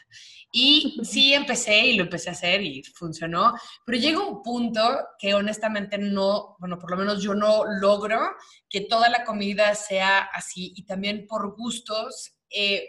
[0.53, 4.81] Y sí empecé y lo empecé a hacer y funcionó, pero llega un punto
[5.19, 8.21] que honestamente no, bueno, por lo menos yo no logro
[8.71, 12.37] que toda la comida sea así y también por gustos.
[12.49, 12.89] Eh,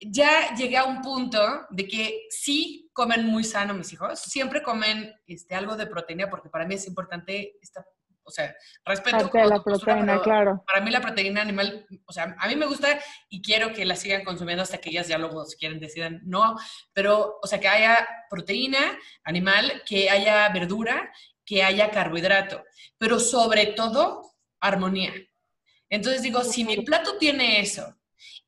[0.00, 5.14] ya llegué a un punto de que sí comen muy sano mis hijos, siempre comen
[5.28, 7.86] este, algo de proteína porque para mí es importante esta
[8.28, 9.30] o sea, respeto.
[9.32, 10.62] la proteína, claro.
[10.66, 13.96] Para mí la proteína animal, o sea, a mí me gusta y quiero que la
[13.96, 16.56] sigan consumiendo hasta que ellas ya luego, si quieren, decidan no.
[16.92, 21.10] Pero, o sea, que haya proteína animal, que haya verdura,
[21.44, 22.62] que haya carbohidrato.
[22.98, 25.14] Pero sobre todo, armonía.
[25.88, 27.96] Entonces digo, si mi plato tiene eso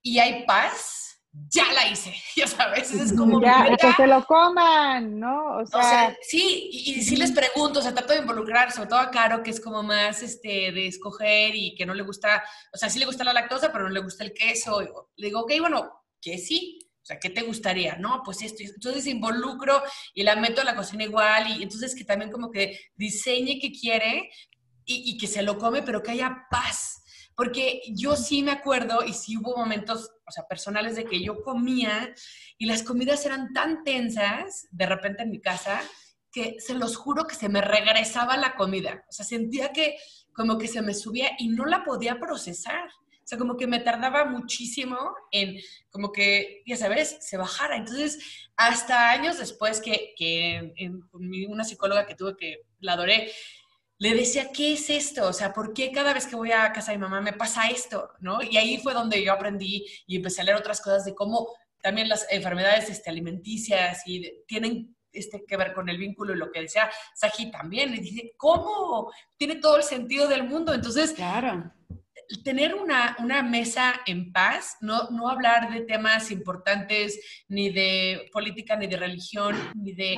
[0.03, 3.41] y hay paz, ya la hice, ya sabes, es como...
[3.41, 5.59] Ya, que se lo coman, ¿no?
[5.59, 9.11] O sea, sí, y, sí les pregunto, o sea, trato de involucrar, sobre todo a
[9.11, 12.91] Caro, que es como más, este, de escoger y que no le gusta, o sea,
[12.91, 15.09] sí le gusta la lactosa, pero no le gusta el queso.
[15.17, 17.97] Le digo, ok, bueno, que sí, o sea, ¿qué te gustaría?
[17.97, 18.63] No, pues esto.
[18.63, 19.83] Entonces involucro
[20.15, 23.73] y la meto a la cocina igual y entonces que también como que diseñe qué
[23.73, 24.31] quiere
[24.85, 27.00] y, y que se lo come, pero que haya paz
[27.41, 31.43] porque yo sí me acuerdo y sí hubo momentos, o sea, personales de que yo
[31.43, 32.15] comía
[32.59, 35.81] y las comidas eran tan tensas de repente en mi casa
[36.31, 39.07] que se los juro que se me regresaba la comida.
[39.09, 39.97] O sea, sentía que
[40.35, 42.91] como que se me subía y no la podía procesar.
[42.91, 44.99] O sea, como que me tardaba muchísimo
[45.33, 45.57] en,
[45.89, 47.79] como que, ya sabes, se bajara.
[47.79, 48.19] Entonces,
[48.55, 50.75] hasta años después que,
[51.49, 53.33] una psicóloga que tuve que la adoré,
[54.01, 55.29] le decía, ¿qué es esto?
[55.29, 57.69] O sea, ¿por qué cada vez que voy a casa de mi mamá me pasa
[57.69, 58.13] esto?
[58.21, 58.43] ¿No?
[58.43, 61.49] Y ahí fue donde yo aprendí y empecé a leer otras cosas de cómo
[61.83, 66.51] también las enfermedades este, alimenticias y tienen este, que ver con el vínculo y lo
[66.51, 67.93] que decía Saji también.
[67.93, 69.13] Y dije, ¿cómo?
[69.37, 70.73] Tiene todo el sentido del mundo.
[70.73, 71.71] Entonces, claro.
[72.43, 78.77] tener una, una mesa en paz, no, no hablar de temas importantes, ni de política,
[78.77, 80.17] ni de religión, ni de...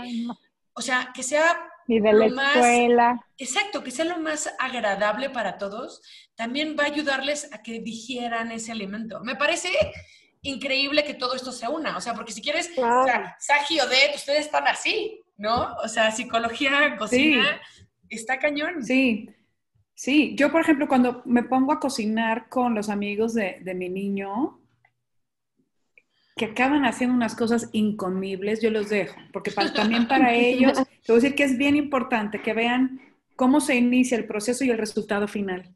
[0.73, 3.27] O sea, que sea ni de la escuela.
[3.37, 6.03] exacto, que sea lo más agradable para todos,
[6.35, 9.21] también va a ayudarles a que digieran ese alimento.
[9.23, 9.69] Me parece
[10.43, 14.17] increíble que todo esto se una, o sea, porque si quieres, o sea, Saji Odette,
[14.17, 15.75] ustedes están así, ¿no?
[15.83, 17.61] O sea, psicología, cocina,
[18.09, 18.83] está cañón.
[18.83, 19.29] Sí,
[19.95, 20.35] sí.
[20.37, 24.62] Yo, por ejemplo, cuando me pongo a cocinar con los amigos de, de mi niño,
[26.37, 31.19] que acaban haciendo unas cosas incomibles, yo los dejo, porque también para ellos, te voy
[31.19, 33.01] a decir que es bien importante que vean
[33.37, 35.75] cómo se inicia el proceso y el resultado final.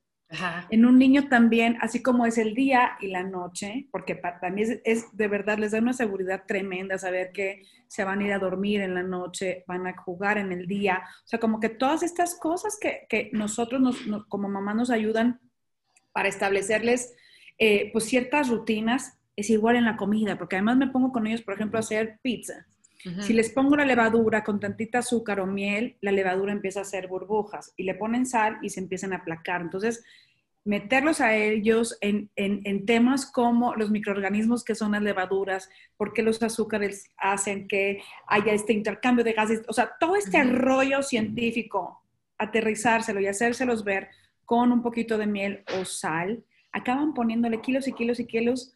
[0.71, 4.63] En un niño también, así como es el día y la noche, porque para mí
[4.85, 8.41] es, de verdad, les da una seguridad tremenda saber que se van a ir a
[8.41, 12.03] dormir en la noche, van a jugar en el día, o sea, como que todas
[12.03, 15.41] estas cosas que, que nosotros nos, como mamá nos ayudan
[16.13, 17.15] para establecerles
[17.59, 21.43] eh, pues ciertas rutinas es igual en la comida, porque además me pongo con ellos,
[21.43, 22.67] por ejemplo, a hacer pizza.
[23.21, 27.07] Si les pongo la levadura con tantita azúcar o miel, la levadura empieza a hacer
[27.07, 29.61] burbujas y le ponen sal y se empiezan a aplacar.
[29.61, 30.03] Entonces,
[30.67, 32.29] meterlos a ellos en,
[32.85, 38.53] temas como los microorganismos que son las levaduras, por qué los azúcares hacen que haya
[38.53, 42.03] este intercambio de gases, o sea, todo este rollo científico,
[42.39, 44.09] aterrizárselo y hacérselos ver
[44.45, 48.75] con un poquito de miel o sal, acaban poniéndole kilos y kilos y kilos,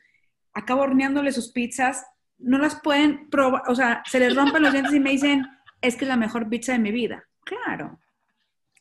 [0.53, 2.07] acabo horneándole sus pizzas,
[2.39, 5.47] no las pueden probar, o sea, se les rompen los dientes y me dicen,
[5.81, 7.25] es que es la mejor pizza de mi vida.
[7.45, 7.99] Claro,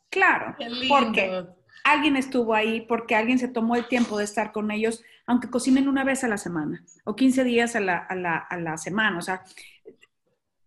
[0.10, 0.56] claro,
[0.88, 1.46] porque
[1.84, 5.88] alguien estuvo ahí, porque alguien se tomó el tiempo de estar con ellos, aunque cocinen
[5.88, 9.18] una vez a la semana o 15 días a la, a la, a la semana.
[9.18, 9.44] O sea,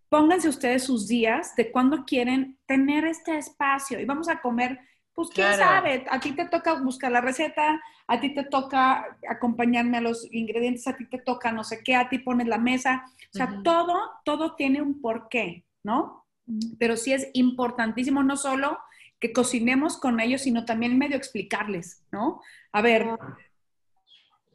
[0.08, 4.78] pónganse ustedes sus días de cuando quieren tener este espacio y vamos a comer.
[5.14, 7.78] Pues quién sabe, a ti te toca buscar la receta,
[8.12, 11.96] a ti te toca acompañarme a los ingredientes, a ti te toca no sé qué,
[11.96, 13.04] a ti pones la mesa.
[13.06, 16.26] O sea, todo, todo tiene un porqué, ¿no?
[16.78, 18.78] Pero sí es importantísimo no solo
[19.18, 22.42] que cocinemos con ellos, sino también medio explicarles, ¿no?
[22.70, 23.06] A ver,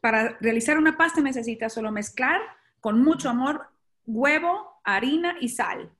[0.01, 2.39] para realizar una pasta necesitas solo mezclar
[2.79, 3.69] con mucho amor
[4.05, 5.91] huevo, harina y sal.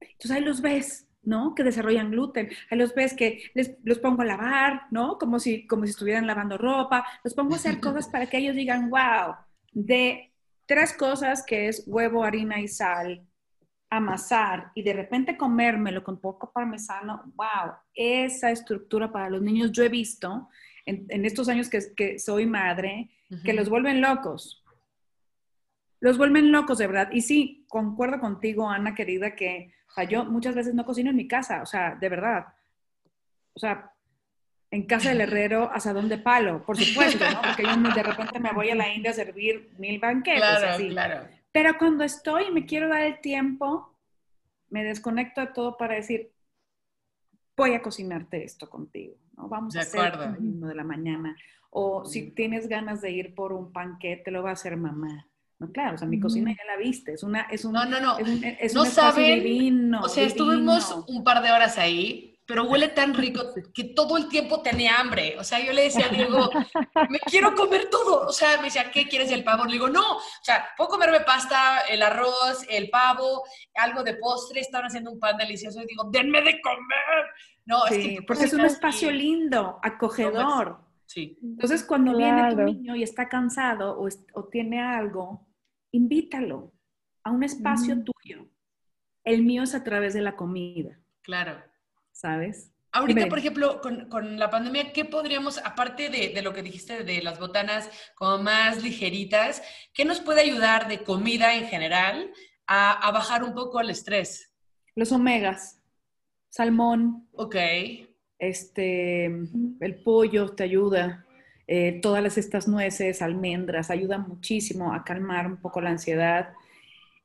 [0.00, 1.54] Entonces ahí los ves, ¿no?
[1.54, 2.50] Que desarrollan gluten.
[2.70, 5.18] Ahí los ves que les, los pongo a lavar, ¿no?
[5.18, 7.06] Como si, como si estuvieran lavando ropa.
[7.24, 9.34] Los pongo a hacer cosas para que ellos digan, wow,
[9.72, 10.32] de
[10.66, 13.26] tres cosas que es huevo, harina y sal,
[13.90, 19.82] amasar y de repente comérmelo con poco parmesano, wow, esa estructura para los niños yo
[19.82, 20.48] he visto
[20.86, 23.10] en, estos años que, soy madre,
[23.44, 24.61] que los vuelven locos.
[26.02, 27.10] Los vuelven locos, de verdad.
[27.12, 29.72] Y sí, concuerdo contigo, Ana, querida, que
[30.08, 32.46] yo muchas veces no cocino en mi casa, o sea, de verdad.
[33.54, 33.92] O sea,
[34.72, 37.40] en casa del herrero, asadón de palo, por supuesto, ¿no?
[37.40, 40.40] Porque yo de repente me voy a la India a servir mil banquetes.
[40.40, 40.88] Claro, así.
[40.88, 41.28] claro.
[41.52, 43.96] Pero cuando estoy y me quiero dar el tiempo,
[44.70, 46.32] me desconecto de todo para decir,
[47.56, 49.48] voy a cocinarte esto contigo, ¿no?
[49.48, 51.36] Vamos a hacer uno de la mañana.
[51.70, 55.28] O si tienes ganas de ir por un panquete, lo va a hacer mamá.
[55.62, 58.00] No, claro, o sea, mi cocina ya la viste, es una, es un, no, no,
[58.00, 58.18] no.
[58.18, 60.00] Es un, es no saben, divino.
[60.02, 63.40] O sea, estuvimos un par de horas ahí pero huele tan rico
[63.72, 65.36] que todo el tiempo tenía hambre.
[65.38, 66.50] O sea, yo le decía a Diego,
[67.08, 68.26] me quiero comer todo.
[68.26, 69.64] O sea, me decía, ¿qué quieres el pavo?
[69.64, 73.44] Le digo, no, o sea, puedo comerme pasta, el arroz, el pavo,
[73.74, 77.26] algo de postre, estaban haciendo un pan delicioso y digo, denme de comer.
[77.64, 80.80] No, es que porque es un espacio lindo, acogedor.
[81.06, 81.38] Sí.
[81.42, 85.46] Entonces, cuando viene tu niño y está cansado o, o, tiene algo,
[85.92, 86.72] invítalo
[87.22, 88.48] a un espacio tuyo.
[89.24, 90.98] El mío es a través de la comida.
[91.22, 91.62] Claro.
[92.12, 92.70] ¿sabes?
[92.92, 97.40] Ahorita, por ejemplo, con, la pandemia, ¿qué podríamos, aparte de, lo que dijiste de las
[97.40, 99.62] botanas como más ligeritas,
[99.94, 102.30] qué nos puede ayudar de comida en general
[102.66, 104.52] a, bajar un poco el estrés?
[104.94, 105.80] Los omegas,
[106.50, 107.28] salmón.
[107.32, 107.56] Ok.
[108.38, 111.26] Este, el pollo te ayuda.
[111.66, 116.54] Eh, todas estas nueces, almendras, ayudan muchísimo a calmar un poco la ansiedad.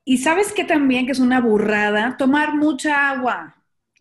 [0.04, 3.58] Y sabes que también, que es una burrada, tomar mucha agua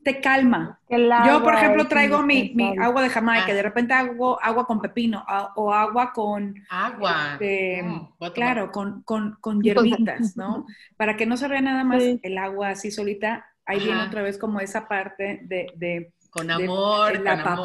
[0.06, 0.78] te calma.
[1.26, 5.72] Yo, por ejemplo, traigo mi, agua de Jamaica, de repente hago agua con pepino o
[5.72, 6.54] agua con...
[6.70, 7.32] Agua.
[7.32, 7.84] Este,
[8.32, 10.64] claro, con, con, con, hierbitas, ¿no?
[10.96, 13.44] Para que no se vea nada más el agua así solita.
[13.64, 16.12] Ahí viene otra vez como esa parte de...
[16.30, 17.58] con amor, la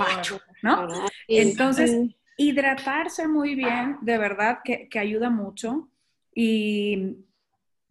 [0.64, 0.88] ¿no?
[1.28, 1.96] Entonces,
[2.44, 5.90] hidratarse muy bien, de verdad que, que ayuda mucho.
[6.34, 7.18] Y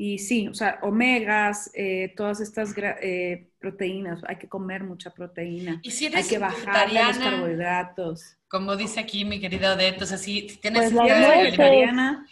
[0.03, 5.79] y sí, o sea, omegas, eh, todas estas eh, proteínas, hay que comer mucha proteína.
[5.83, 8.39] ¿Y si hay que bajar los carbohidratos.
[8.49, 12.27] Como dice aquí mi querida Odette, o sea, si tienes pues vegetariana,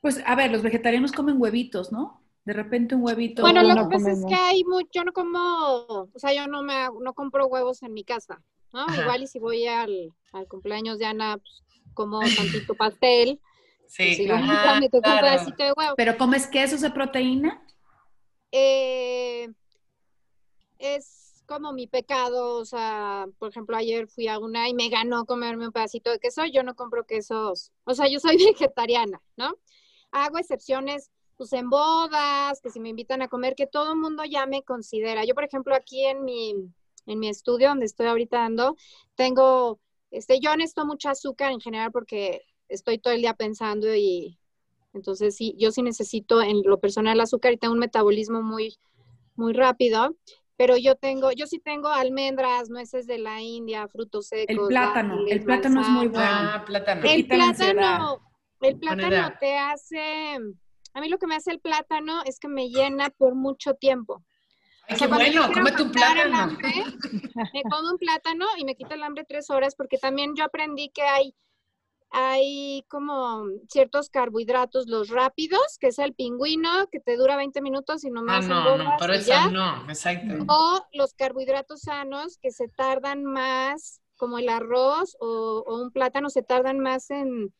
[0.00, 2.22] pues a ver, los vegetarianos comen huevitos, ¿no?
[2.44, 3.42] De repente un huevito.
[3.42, 5.38] Bueno, lo que pasa es que hay mucho, yo no como,
[5.88, 8.40] o sea, yo no me no compro huevos en mi casa,
[8.72, 8.86] ¿no?
[9.00, 11.62] Igual y si voy al, al cumpleaños de Ana, pues,
[11.94, 13.40] como tantito pastel.
[13.88, 14.28] Sí,
[15.96, 17.64] ¿Pero comes quesos de proteína?
[18.50, 19.48] Eh,
[20.78, 25.24] es como mi pecado, o sea, por ejemplo, ayer fui a una y me ganó
[25.24, 29.56] comerme un pedacito de queso, yo no compro quesos, o sea, yo soy vegetariana, ¿no?
[30.10, 34.24] Hago excepciones, pues en bodas, que si me invitan a comer, que todo el mundo
[34.24, 35.24] ya me considera.
[35.24, 36.54] Yo, por ejemplo, aquí en mi,
[37.06, 38.76] en mi estudio, donde estoy ahorita dando,
[39.14, 39.80] tengo,
[40.10, 44.38] este, yo necesito mucho azúcar en general porque estoy todo el día pensando y
[44.92, 48.76] entonces sí, yo sí necesito en lo personal azúcar y tengo un metabolismo muy,
[49.34, 50.16] muy rápido,
[50.56, 54.56] pero yo tengo, yo sí tengo almendras, nueces de la India, frutos secos.
[54.56, 56.30] El plátano, el plátano es muy bueno.
[56.30, 57.02] Ah, plátano.
[57.04, 58.22] El plátano,
[58.62, 60.38] El plátano te hace,
[60.94, 64.24] a mí lo que me hace el plátano es que me llena por mucho tiempo.
[64.88, 66.56] Ay, qué bueno, cómete un plátano.
[67.52, 70.90] me como un plátano y me quita el hambre tres horas porque también yo aprendí
[70.90, 71.34] que hay,
[72.10, 78.04] hay como ciertos carbohidratos, los rápidos, que es el pingüino, que te dura 20 minutos
[78.04, 80.44] y nomás ah, no, no, pero eso no, exacto.
[80.48, 86.30] O los carbohidratos sanos que se tardan más, como el arroz o, o un plátano,
[86.30, 87.52] se tardan más en,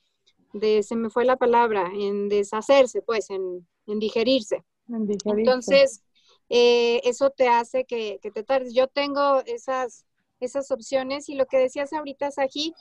[0.53, 4.64] de, se me fue la palabra, en deshacerse, pues, en, en digerirse.
[4.89, 5.41] En digerirse.
[5.41, 6.03] Entonces,
[6.49, 8.75] eh, eso te hace que, te tardes.
[8.75, 10.07] Yo tengo esas,
[10.41, 12.75] esas opciones y lo que decías ahorita, Saji,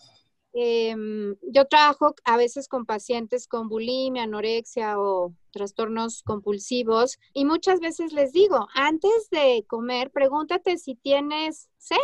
[0.54, 7.80] em, yo trabajo a veces con pacientes con bulimia, anorexia o trastornos compulsivos y muchas
[7.80, 11.98] veces les digo, antes de comer, pregúntate si tienes sed,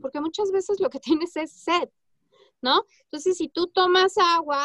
[0.00, 1.88] porque muchas veces lo que tienes es sed,
[2.62, 2.84] ¿no?
[3.04, 4.64] Entonces, si tú tomas agua,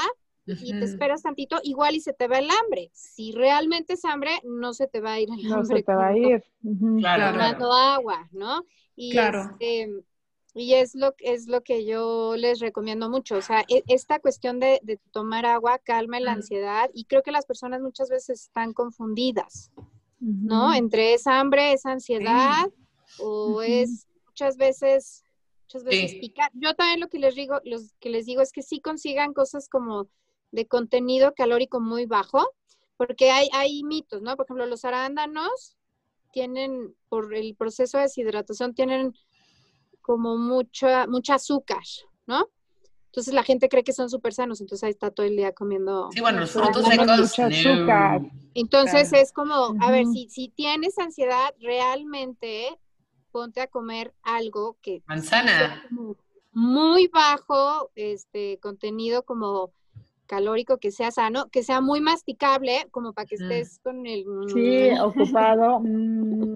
[0.62, 2.90] y te esperas tantito, igual y se te va el hambre.
[2.94, 5.58] Si realmente es hambre, no se te va a ir el hambre.
[5.58, 6.44] No se te va a ir.
[6.62, 8.66] Tomando agua, ¿no?
[8.96, 9.52] Y claro.
[9.60, 10.04] Este,
[10.56, 13.38] y es lo, es lo que yo les recomiendo mucho.
[13.38, 17.46] O sea, e, esta cuestión de, tomar agua calma la ansiedad y creo que las
[17.46, 19.72] personas muchas veces están confundidas,
[20.20, 20.74] ¿no?
[20.74, 22.70] Entre esa hambre, esa ansiedad
[23.20, 25.24] o es muchas veces
[25.64, 26.52] muchas veces picar.
[26.54, 29.70] Yo también lo que les digo, los que les digo es que sí consigan cosas
[29.70, 30.08] como
[30.52, 32.54] de contenido calórico muy bajo,
[32.98, 34.36] porque hay, hay mitos, ¿no?
[34.36, 35.78] Por ejemplo, los arándanos
[36.32, 39.14] tienen, por el proceso de deshidratación, tienen
[40.02, 41.84] como mucha, mucha azúcar,
[42.28, 42.50] ¿no?
[43.06, 46.10] Entonces la gente cree que son súper sanos, entonces ahí está todo el día comiendo.
[46.12, 47.40] Sí, bueno, los frutos secos.
[47.40, 48.22] azúcar.
[48.54, 52.78] Entonces es como, a ver, si, si tienes ansiedad, realmente
[53.32, 55.02] ponte a comer algo que...
[55.08, 55.84] Manzana.
[56.52, 59.72] Muy bajo, este, contenido como
[60.30, 63.52] calórico, que sea sano, que sea muy masticable, como para que mm.
[63.52, 64.24] estés con el...
[64.54, 65.82] Sí, ocupado.
[65.90, 66.56] Mm.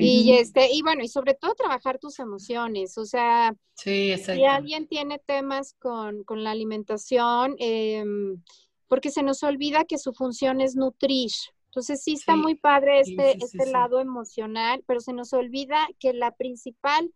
[0.00, 4.12] Y, este, y bueno, y sobre todo trabajar tus emociones, o sea, si
[4.44, 8.42] alguien tiene temas con, con la alimentación, em,
[8.88, 11.30] porque se nos olvida que su función es nutrir.
[11.66, 16.32] Entonces sí está muy padre este, este lado emocional, pero se nos olvida que la
[16.32, 17.10] principal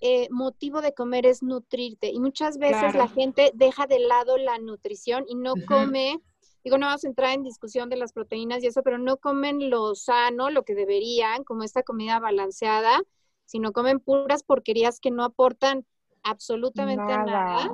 [0.00, 2.10] eh, motivo de comer es nutrirte.
[2.10, 6.20] Y muchas veces la gente deja de lado la nutrición y no come,
[6.64, 9.70] digo, no vamos a entrar en discusión de las proteínas y eso, pero no comen
[9.70, 13.00] lo sano, lo que deberían, como esta comida balanceada,
[13.46, 15.86] sino comen puras porquerías que no aportan
[16.22, 17.70] absolutamente nada.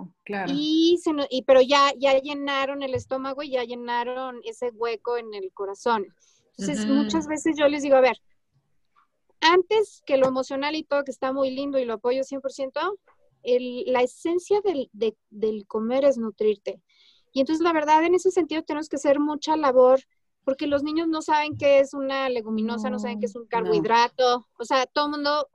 [0.47, 5.33] Y, se, y pero ya, ya llenaron el estómago y ya llenaron ese hueco en
[5.35, 6.07] el corazón.
[6.59, 8.18] Entonces, muchas veces yo les digo, a ver,
[9.43, 12.99] antes que lo emocional y todo, que está muy lindo y lo apoyo 100%,
[13.43, 14.88] el, la esencia del,
[15.30, 16.80] del comer es nutrirte.
[17.32, 20.01] Y entonces, la verdad, en ese sentido tenemos que hacer mucha labor
[20.45, 24.47] porque los niños no saben qué es una leguminosa, no, saben qué es un carbohidrato.
[24.59, 25.49] O sea, todo el mundo,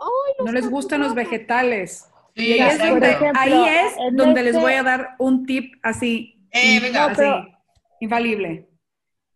[0.44, 2.08] no les gustan los vegetales.
[2.36, 2.70] y ahí
[3.68, 6.92] es donde, les voy a dar un tip así, eh,
[8.00, 8.70] infalible.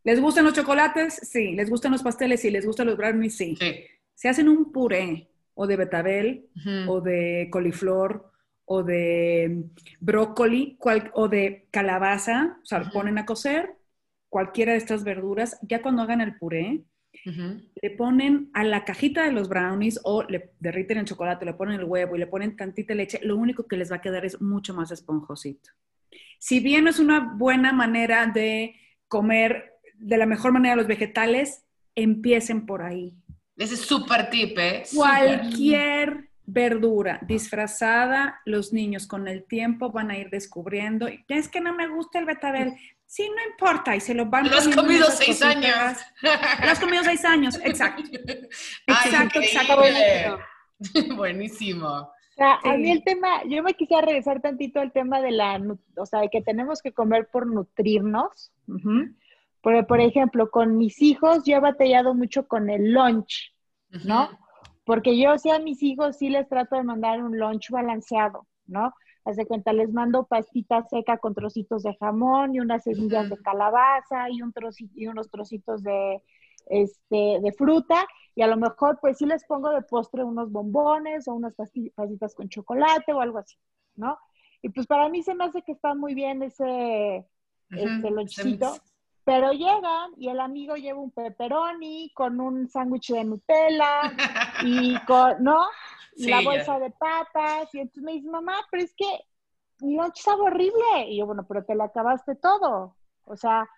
[0.04, 1.16] ¿Les gustan los chocolates?
[1.16, 1.52] Sí.
[1.52, 2.42] ¿Les gustan los pasteles?
[2.42, 2.50] Sí.
[2.50, 3.38] ¿Les gustan los brownies?
[3.38, 3.56] Sí.
[3.56, 3.86] sí
[4.22, 6.46] se hacen un puré o de betabel
[6.86, 8.32] o de coliflor
[8.66, 9.64] o de
[10.00, 10.78] brócoli
[11.14, 13.74] o de calabaza, o sea, lo ponen a cocer
[14.30, 16.84] cualquiera de estas verduras, ya cuando hagan el puré,
[17.82, 21.80] le ponen a la cajita de los brownies o le derriten el chocolate, le ponen
[21.80, 24.40] el huevo y le ponen tantita leche, lo único que les va a quedar es
[24.40, 25.72] mucho más esponjosito.
[26.38, 28.76] Si bien es una buena manera de
[29.08, 31.66] comer de la mejor manera los vegetales,
[31.96, 33.16] empiecen por ahí.
[33.58, 34.84] Ese es súper tip, ¿eh?
[34.94, 41.08] Cualquier verdura disfrazada, los niños con el tiempo van a ir descubriendo.
[41.28, 42.74] Es que no me gusta el betabel.
[43.06, 45.98] Sí, no importa, y se lo van Lo has comido seis años.
[46.22, 46.32] Lo
[46.70, 48.04] has comido seis años, exacto.
[48.88, 50.40] Exacto, exacto.
[51.16, 52.12] Buenísimo.
[52.38, 55.62] A mí el tema, yo me quisiera regresar tantito al tema de la,
[55.98, 58.52] o sea, de que tenemos que comer por nutrirnos.
[59.62, 63.54] Porque, por ejemplo, con mis hijos yo he batallado mucho con el lunch,
[64.06, 64.30] ¿no?
[64.84, 68.94] Porque yo, sí, a mis hijos sí les trato de mandar un lunch balanceado, ¿no?
[69.24, 74.30] Hace cuenta, les mando pastita seca con trocitos de jamón y unas semillas de calabaza
[74.32, 76.24] y, un trocito, y unos trocitos de,
[76.66, 78.08] este, de fruta.
[78.34, 82.34] Y a lo mejor, pues sí les pongo de postre unos bombones o unas pastitas
[82.34, 83.56] con chocolate o algo así,
[83.96, 84.18] ¿no?
[84.64, 87.28] Y pues para mí se me hace que está muy bien ese,
[87.70, 88.74] ese lunchcito.
[89.24, 94.02] Pero llegan y el amigo lleva un pepperoni con un sándwich de Nutella
[94.64, 95.68] y con, ¿no?
[96.16, 97.74] Y la bolsa de papas.
[97.74, 99.06] Y entonces me dice, mamá, pero es que
[99.82, 101.08] mi lunch estaba horrible.
[101.08, 102.96] Y yo, bueno, pero te lo acabaste todo.
[103.26, 103.70] O sea,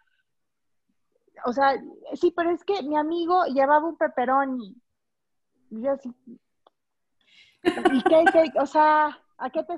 [1.46, 1.76] o sea,
[2.14, 4.76] sí, pero es que mi amigo llevaba un pepperoni.
[5.72, 6.14] Y yo así,
[7.64, 8.60] ¿y qué, qué?
[8.60, 9.76] O sea, ¿a qué te...?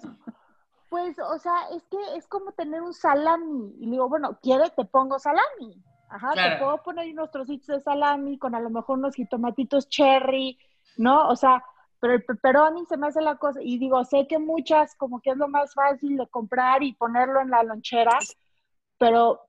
[0.89, 3.75] Pues, o sea, es que es como tener un salami.
[3.79, 4.69] Y le digo, bueno, ¿quiere?
[4.69, 5.83] Te pongo salami.
[6.09, 6.59] Ajá, te Claro.
[6.65, 10.57] puedo poner unos trocitos de salami con a lo mejor unos jitomatitos cherry,
[10.97, 11.27] ¿no?
[11.27, 11.63] O sea,
[11.99, 13.59] pero el pepperoni se me hace la cosa.
[13.61, 17.41] Y digo, sé que muchas, como que es lo más fácil de comprar y ponerlo
[17.41, 18.17] en la lonchera,
[18.97, 19.41] pero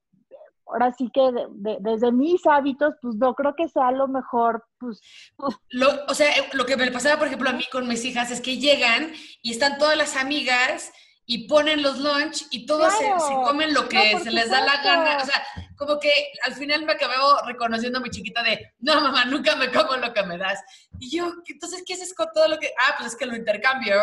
[0.65, 4.65] ahora sí que de- de- desde mis hábitos, pues no creo que sea lo mejor,
[4.79, 4.99] pues,
[5.69, 8.31] Lo- o sea, eh, lo que me pasaba, por ejemplo, a mí con mis hijas
[8.31, 10.91] es que llegan y están todas las amigas
[11.29, 13.19] y ponen los lunch y todos se- Claro.
[13.19, 15.17] se, comen lo que No, se les da la gana.
[15.21, 16.09] O sea, como que
[16.43, 17.15] al final me acabé
[17.45, 20.59] reconociendo a mi chiquita de, no, mamá, nunca me como lo que me das.
[20.99, 22.71] Y yo, entonces, ¿qué haces con todo lo que...?
[22.79, 23.97] Ah, pues es que lo intercambio,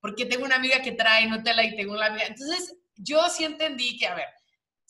[0.00, 2.24] porque tengo una amiga que trae Nutella y tengo una amiga...
[2.26, 4.28] Entonces, yo sí entendí que, a ver,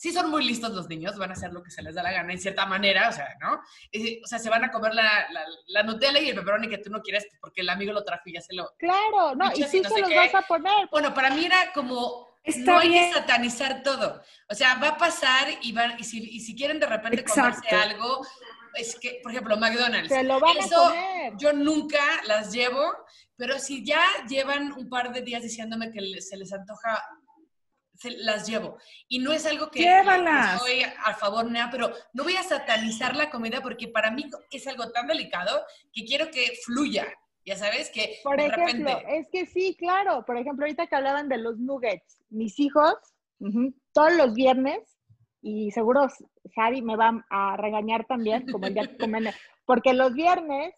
[0.03, 2.11] sí son muy listos los niños, van a hacer lo que se les da la
[2.11, 3.61] gana en cierta manera, o sea, ¿no?
[3.89, 6.79] Eh, o sea, se van a comer la, la, la Nutella y el pepperoni que
[6.79, 8.69] tú no quieres porque el amigo lo trajo y ya se lo...
[8.77, 10.17] claro, no, y tú no se los qué.
[10.17, 10.89] vas a poner.
[10.91, 12.33] Bueno, para mí era como...
[12.43, 13.07] Está no hay bien.
[13.07, 14.21] que satanizar todo.
[14.49, 17.61] O sea, va a pasar y, van, y, si, y si quieren de repente Exacto.
[17.61, 18.27] comerse algo,
[18.73, 20.09] es que, por ejemplo, McDonald's.
[20.09, 21.33] Se lo van Eso a comer.
[21.37, 22.83] yo nunca las llevo,
[23.37, 27.01] pero si ya llevan un par de días diciéndome que se les antoja,
[27.95, 28.77] se las llevo.
[29.07, 30.55] Y no es algo que Llévalas.
[30.55, 34.67] estoy a favor, nada, pero no voy a satanizar la comida porque para mí es
[34.67, 37.07] algo tan delicado que quiero que fluya.
[37.45, 39.19] Ya sabes, que Por de ejemplo, repente...
[39.19, 40.23] es que sí, claro.
[40.25, 42.93] Por ejemplo, ahorita que hablaban de los nuggets, mis hijos,
[43.39, 44.79] ujú, todos los viernes,
[45.41, 46.07] y seguro
[46.55, 49.25] Sari me va a regañar también, como el día que comen,
[49.65, 50.73] porque los viernes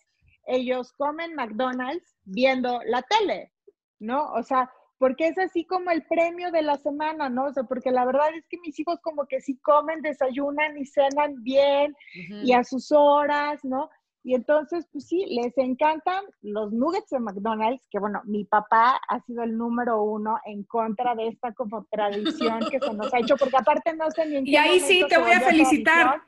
[0.47, 3.51] ellos comen McDonald's viendo la tele,
[3.99, 4.31] ¿no?
[4.33, 7.45] O sea, porque es así como el premio de la semana, ¿no?
[7.45, 10.85] O sea, porque la verdad es que mis hijos como que sí comen, desayunan y
[10.85, 13.89] cenan bien, y a sus horas, ¿no?
[14.23, 19.19] Y entonces, pues sí, les encantan los nuggets de McDonald's, que bueno, mi papá ha
[19.21, 23.37] sido el número uno en contra de esta como tradición que se nos ha hecho,
[23.37, 26.21] porque aparte no sé ni en Y qué ahí sí te voy a felicitar.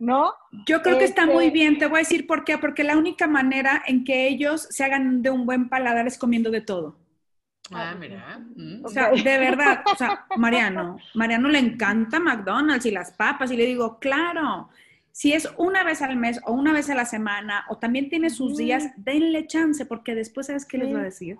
[0.00, 0.32] ¿no?
[0.66, 2.96] Yo creo que está Este- muy bien, te voy a decir por qué, porque la
[2.96, 6.96] única manera en que ellos se hagan de un buen paladar es comiendo de todo.
[7.70, 8.40] Ah, mira.
[8.56, 8.84] Mm.
[8.84, 13.56] O sea, de verdad, o sea, Mariano, Mariano le encanta McDonald's y las papas y
[13.56, 14.70] le digo, claro,
[15.12, 18.30] si es una vez al mes o una vez a la semana o también tiene
[18.30, 21.36] sus días, denle chance porque después, ¿sabes qué les va a decir?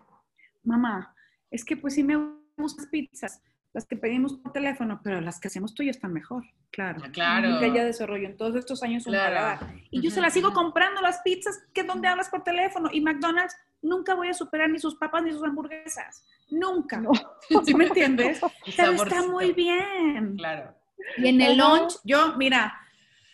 [0.65, 1.15] Mamá,
[1.51, 2.17] es que pues sí me
[2.57, 3.43] gustan las pizzas,
[3.79, 7.01] las que pedimos por teléfono, pero las que hacemos tú ya están mejor, claro.
[7.05, 7.61] Ah, claro.
[7.61, 9.37] Ella desarrolló en todos estos años un Claro.
[9.37, 9.73] paladar.
[9.93, 12.89] Y yo se las sigo comprando las pizzas que donde hablas por teléfono.
[12.93, 16.25] Y McDonald's nunca voy a superar ni sus papas ni sus hamburguesas.
[16.51, 17.01] Nunca.
[17.01, 17.13] No.
[17.65, 18.41] ¿Sí me entiendes?
[18.77, 20.35] Pero está muy bien.
[20.37, 20.75] Claro.
[21.19, 22.77] Y en el lunch, yo, mira,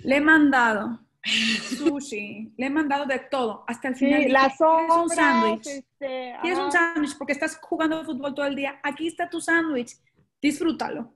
[0.01, 1.01] le he mandado
[1.79, 3.65] sushi, le he mandado de todo.
[3.67, 4.23] Hasta el final.
[4.25, 5.67] Sí, las "¿Quieres un sándwich?
[5.69, 7.17] este, ¿Quieres un sándwich?
[7.17, 8.79] Porque estás jugando fútbol todo el día.
[8.83, 9.93] Aquí está tu sándwich.
[10.45, 11.11] Disfrútalo.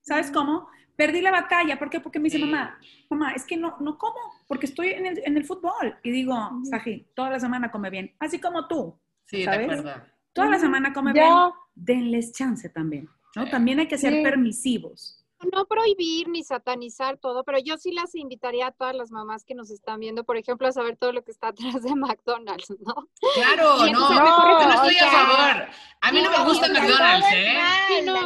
[0.00, 0.66] ¿Sabes cómo?
[0.96, 1.78] Perdí la batalla.
[1.78, 2.00] ¿Por qué?
[2.00, 2.76] Porque me dice, mamá,
[3.08, 4.18] mamá, es que no, no como,
[4.48, 5.96] porque estoy en el, en el fútbol.
[6.02, 6.34] Y digo.
[6.64, 8.12] Saji, toda la semana come bien.
[8.18, 8.98] Así como tú.
[9.26, 9.68] Sí, ¿Sabes?
[9.68, 10.02] de acuerdo.
[10.32, 11.22] Toda la semana come Ya.
[11.28, 11.36] bien.
[11.76, 13.08] Denles chance también.
[13.36, 13.44] ¿no?
[13.44, 13.50] Sí.
[13.52, 14.22] También hay que ser Sí.
[14.24, 15.21] permisivos.
[15.52, 19.54] No prohibir ni satanizar todo, pero yo sí las invitaría a todas las mamás que
[19.54, 23.08] nos están viendo, por ejemplo, a saber todo lo que está atrás de McDonald's, ¿no?
[23.34, 25.68] Claro, Y no, entonces, yo no, no estoy a favor.
[26.00, 27.58] A mí no me no, gusta no, McDonald's, ¿eh?
[27.88, 28.16] Sí, no.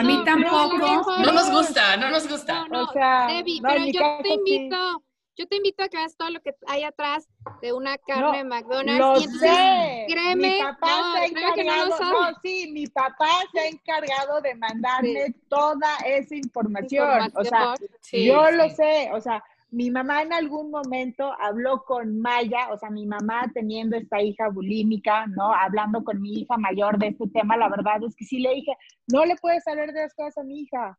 [0.00, 1.18] A mí No, tampoco.
[1.18, 2.66] No nos gusta, no nos gusta.
[2.68, 4.34] No, no, O sea, Debbie, no, pero yo te sí.
[4.34, 5.02] invito,
[5.36, 7.28] yo te invito a que veas todo lo que hay atrás
[7.60, 8.98] de una carne No, McDonald's.
[8.98, 10.06] Lo y entonces, sé.
[10.08, 12.12] créeme, mi papá no, se ha créeme que no lo encargado.
[12.32, 17.30] No, sí, mi papá se ha encargado de mandarme toda esa información.
[17.34, 18.56] O sea, Sí, yo sí.
[18.56, 19.10] lo sé.
[19.12, 23.96] O sea, mi mamá en algún momento habló con Maya, o sea, mi mamá teniendo
[23.96, 25.52] esta hija bulímica, ¿no?
[25.52, 28.72] Hablando con mi hija mayor de este tema, la verdad es que sí le dije,
[29.12, 30.98] no le puedes saber de las cosas a mi hija,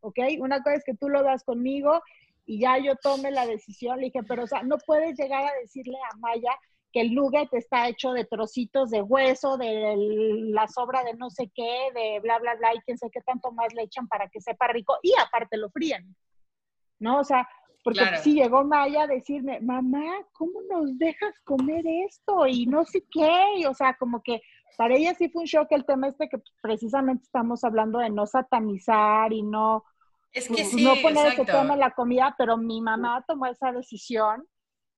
[0.00, 0.18] ¿ok?
[0.38, 2.00] Una cosa es que tú lo veas conmigo
[2.44, 3.98] y ya yo tome la decisión.
[3.98, 6.52] Le dije, pero, o sea, no puedes llegar a decirle a Maya
[6.92, 9.94] que el nugget está hecho de trocitos de hueso, de
[10.52, 13.50] la sobra de no sé qué, de bla, bla, bla, y quién sé qué tanto
[13.52, 16.14] más le echan para que sepa rico, y aparte lo fríen,
[16.98, 17.20] ¿no?
[17.20, 17.48] O sea,
[17.82, 18.18] porque Claro.
[18.18, 22.46] sí llegó Maya a decirme, mamá, ¿cómo nos dejas comer esto?
[22.46, 24.42] Y no sé qué, y, o sea, como que
[24.76, 28.26] para ella sí fue un shock el tema este que precisamente estamos hablando de no
[28.26, 29.84] satanizar y no,
[30.32, 31.60] Es que sí, no poner ese exacto.
[31.60, 34.46] tema en la comida, pero mi mamá tomó esa decisión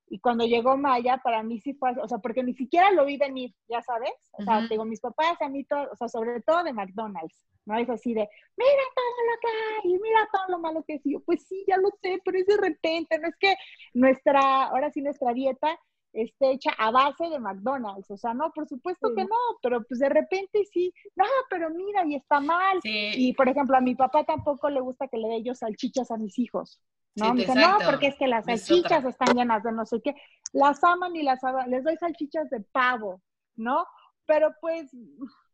[0.06, 3.16] Y cuando llegó Maya, para mí sí fue, o sea, porque ni siquiera lo vi
[3.16, 4.12] venir, ya sabes.
[4.32, 7.78] O sea, digo, mis papás, a mí, todo, o sea, sobre todo de McDonald's, ¿no?
[7.78, 9.48] Es así de, mira todo lo que
[9.88, 11.06] hay, mira todo lo malo que es.
[11.06, 13.56] Y yo, pues sí, ya lo sé, pero es de repente, no es que
[13.94, 15.78] nuestra, ahora sí, nuestra dieta
[16.14, 18.10] esté hecha a base de McDonald's.
[18.10, 19.14] O sea, no, por supuesto Sí.
[19.16, 22.78] que no, pero pues de repente sí, no, pero mira, y está mal.
[22.82, 23.10] Sí.
[23.14, 26.16] Y por ejemplo, a mi papá tampoco le gusta que le dé yo salchichas a
[26.16, 26.80] mis hijos.
[27.16, 27.26] ¿no?
[27.36, 30.14] Sí, Me no, porque es que las salchichas están llenas de no sé qué.
[30.52, 31.70] Las aman y las aman.
[31.70, 33.20] Les doy salchichas de pavo,
[33.56, 33.86] ¿no?
[34.26, 34.90] Pero pues,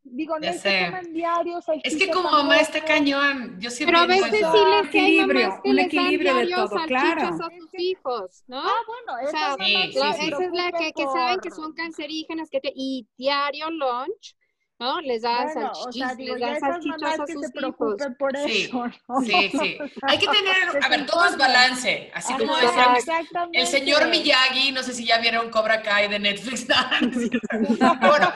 [0.03, 3.57] digo, no es que coman diario Es que como mamá está cañón.
[3.61, 6.35] Yo siempre Pero a veces sí les hay Equilibrio, mamás que un les dan equilibrio
[6.35, 7.35] de diario todo, salchichas claro.
[7.41, 8.61] a sus hijos, ¿no?
[8.61, 10.29] Ah, bueno, O esas sea, Sí, sí, La- se sí.
[10.29, 14.35] esa es la que, que saben que son cancerígenas que te- y diario lunch,
[14.81, 15.01] ¿no?
[15.03, 17.53] Les dan Bueno, o salchichas, sea, digo, les salchichas mamás a que sus se hijos.
[17.77, 19.21] preocupen por Sí, eso, ¿no?
[19.21, 19.79] Sí, sí.
[20.03, 22.11] Hay que tener, a ver, todo es balance.
[22.15, 23.61] Así como Ajá, decía mis- exactamente.
[23.61, 26.67] el señor Miyagi, no sé si ya vieron Cobra Kai de Netflix.
[28.01, 28.33] Bueno,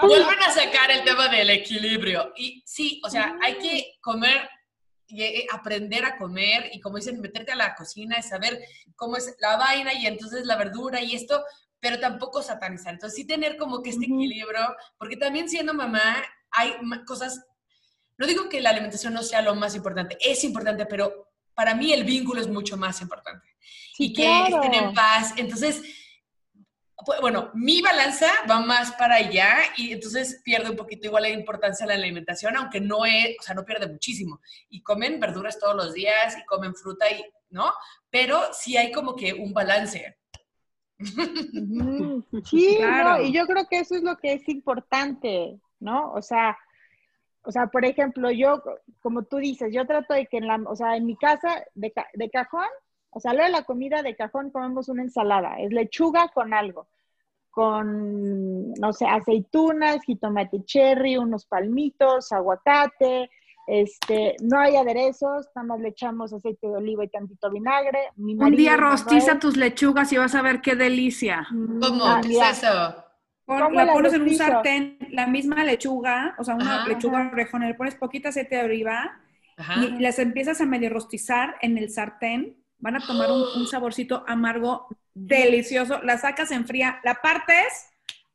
[0.00, 2.32] vuelven a sacar el tema del equilibrio.
[2.36, 4.48] Y sí, o sea, hay que comer
[5.06, 8.58] y eh, aprender a comer y como dicen, meterte a la cocina y saber
[8.96, 11.44] cómo es la vaina y entonces la verdura y esto,
[11.82, 12.94] pero tampoco satanizar.
[12.94, 16.22] Entonces sí tener como que este equilibrio, porque también siendo mamá
[16.52, 16.74] hay
[17.04, 17.44] cosas,
[18.16, 21.92] no digo que la alimentación no sea lo más importante, es importante, pero para mí
[21.92, 23.48] el vínculo es mucho más importante
[23.94, 24.62] Sí, y que claro.
[24.62, 25.34] estén en paz.
[25.36, 25.82] Entonces,
[27.04, 31.30] pues, bueno, mi balanza va más para allá y entonces pierde un poquito igual la
[31.30, 34.40] importancia de la alimentación, aunque no es, o sea, no pierde muchísimo.
[34.70, 37.72] Y comen verduras todos los días y comen fruta y, ¿no?
[38.08, 40.16] Pero sí hay como que un balance.
[42.44, 43.18] Sí, Claro.
[43.18, 46.12] no, y yo creo que eso es lo que es importante, ¿no?
[46.12, 46.56] O sea,
[47.44, 48.62] o sea, por ejemplo, yo,
[49.00, 51.90] como tú dices, yo trato de que en la, o sea, en mi casa de,
[51.92, 52.66] ca- de cajón,
[53.10, 56.86] o sea, lo de la comida de cajón comemos una ensalada, es lechuga con algo,
[57.50, 63.30] con, no sé, aceitunas, jitomate cherry, unos palmitos, aguacate,
[63.66, 67.98] este, no hay aderezos, nada más le echamos aceite de oliva y tantito vinagre.
[68.16, 71.46] Mi Un día rostiza tus lechugas y vas a ver qué delicia.
[71.50, 72.04] ¿Cómo?
[72.04, 72.96] Ah, ¿Qué es eso?
[73.44, 76.88] Pon- ¿Cómo la la pones en un sartén, la misma lechuga, o sea, una Ajá.
[76.88, 79.20] lechuga orejona, le pones poquito aceite de oliva
[79.56, 79.80] Ajá.
[79.84, 82.56] y las empiezas a medio rostizar en el sartén.
[82.78, 86.00] Van a tomar un, un saborcito amargo delicioso.
[86.02, 87.90] La sacas en fría, la partes,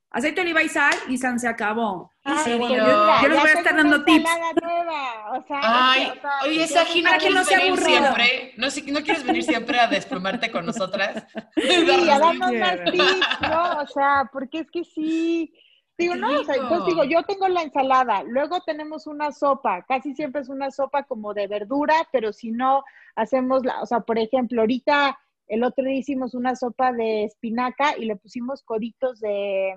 [0.10, 2.12] aceite de oliva y sal y san se acabó.
[2.24, 4.30] Pues Yo- mira, yo les voy a estar dando tips.
[4.62, 8.01] nueva, o sea, Ay, o sea, oye, no Gina, Para que no ¿quieres venir aburrido.
[8.16, 8.53] siempre?
[8.58, 11.26] ¿No, sé- ¿No quieres venir siempre a desplumarte con nosotras?
[11.55, 12.66] Sí, a darnos quiero.
[12.66, 13.78] más tips, ¿no?
[13.82, 15.53] O sea, porque es que sí.
[15.97, 20.14] Digo, no, o sea, entonces digo, yo tengo la ensalada, luego tenemos una sopa, casi
[20.14, 22.84] siempre es una sopa como de verdura, pero si no,
[23.16, 25.18] hacemos la, o sea, por ejemplo, ahorita
[25.48, 29.74] el otro día hicimos una sopa de espinaca y le pusimos coditos de,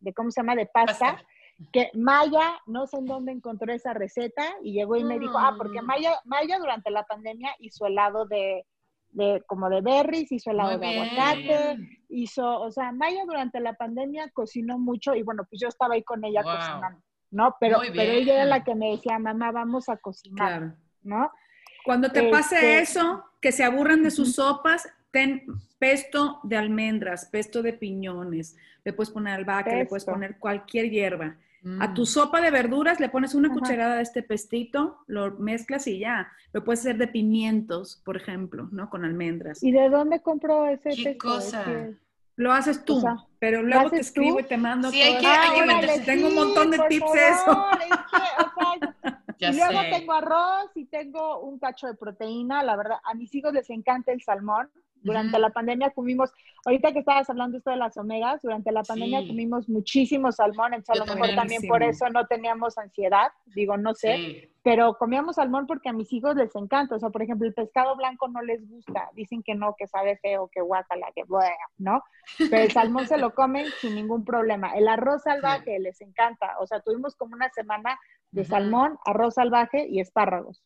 [0.00, 0.54] de ¿cómo se llama?
[0.56, 1.12] De pasta.
[1.14, 1.26] Pasta.
[1.72, 5.54] que Maya, no sé en dónde encontró esa receta y llegó y me dijo, ah,
[5.56, 5.86] porque Mm.
[5.86, 8.66] Maya, Maya durante la pandemia hizo helado de,
[9.10, 11.02] de como de berries, hizo helado Muy de bien.
[11.04, 11.76] aguacate,
[12.08, 16.02] hizo, o sea, Maya durante la pandemia cocinó mucho y bueno, pues yo estaba ahí
[16.02, 16.56] con ella Wow.
[16.56, 17.00] cocinando,
[17.30, 17.56] ¿no?
[17.60, 20.74] Pero, pero ella era la que me decía, mamá, vamos a cocinar, Claro.
[21.02, 21.30] ¿no?
[21.84, 25.42] Cuando te pase Este- eso, que se aburran de sus sopas, ten
[25.78, 30.12] pesto de almendras, pesto de piñones, le puedes poner albahaca, le puedes Pesto.
[30.12, 31.36] poner cualquier hierba.
[31.78, 31.94] A Mm.
[31.94, 33.58] tu sopa de verduras le pones una Ajá.
[33.58, 36.32] cucharada de este pestito, lo mezclas y ya.
[36.52, 38.90] Lo puedes hacer de pimientos, por ejemplo, ¿no?
[38.90, 39.62] Con almendras.
[39.62, 41.38] ¿Y de dónde compró ese ¿Qué pesto?
[41.38, 41.64] Es cosa?
[42.34, 44.00] Lo haces tú, O sea, pero luego te tú?
[44.00, 46.00] escribo y te mando Sí, hay que- hay que Órale, meterse.
[46.04, 47.44] Tengo un montón de tips de eso.
[47.44, 48.91] favor, es que, o sea,
[49.42, 49.90] Ya y luego sé.
[49.90, 52.62] tengo arroz y tengo un cacho de proteína.
[52.62, 54.70] La verdad, a mis hijos les encanta el salmón.
[55.02, 56.32] Durante la pandemia comimos,
[56.64, 59.28] ahorita que estabas hablando esto de las omegas, durante la pandemia Sí.
[59.28, 61.62] comimos muchísimo salmón, entonces a lo mejor también.
[61.68, 64.48] por eso no teníamos ansiedad, digo, no sé, Sí.
[64.62, 67.96] pero comíamos salmón porque a mis hijos les encanta, o sea, por ejemplo, el pescado
[67.96, 72.02] blanco no les gusta, dicen que no, que sabe feo, que guacala, que bueno, ¿no?
[72.38, 74.72] Pero el salmón se lo comen sin ningún problema.
[74.74, 77.98] El arroz salvaje les encanta, o sea, tuvimos como una semana
[78.30, 80.62] de salmón, arroz salvaje y espárragos.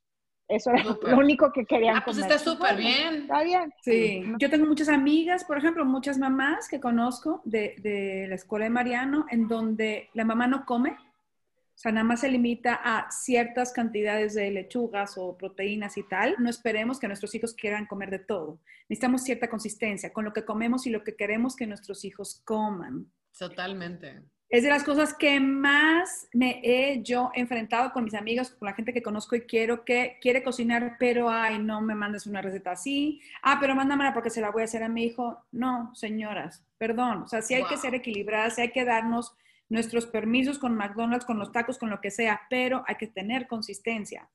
[0.49, 2.31] Eso era lo único que querían Ah, pues comer.
[2.33, 3.15] está súper bien.
[3.23, 3.73] Está bien.
[3.83, 8.65] Sí, yo tengo muchas amigas, por ejemplo, muchas mamás que conozco de, de la escuela
[8.65, 13.11] de Mariano, en donde la mamá no come, o sea, nada más se limita a
[13.11, 16.35] ciertas cantidades de lechugas o proteínas y tal.
[16.39, 18.61] No esperemos que nuestros hijos quieran comer de todo.
[18.89, 23.11] Necesitamos cierta consistencia con lo que comemos y lo que queremos que nuestros hijos coman.
[23.39, 24.23] Totalmente.
[24.49, 28.75] Es de las cosas que más me he yo enfrentado con mis amigos, con la
[28.75, 32.71] gente que conozco y quiero que quiere cocinar, pero ay, no me mandes una receta
[32.71, 33.21] así.
[33.43, 35.43] Ah, pero mándamela porque se la voy a hacer a mi hijo.
[35.51, 37.23] No, señoras, perdón.
[37.23, 39.35] O sea, sí hay que ser equilibradas, sí hay que darnos
[39.69, 43.49] nuestros permisos con McDonald's, con los tacos, con lo que sea, pero hay que tener
[43.49, 44.29] consistencia.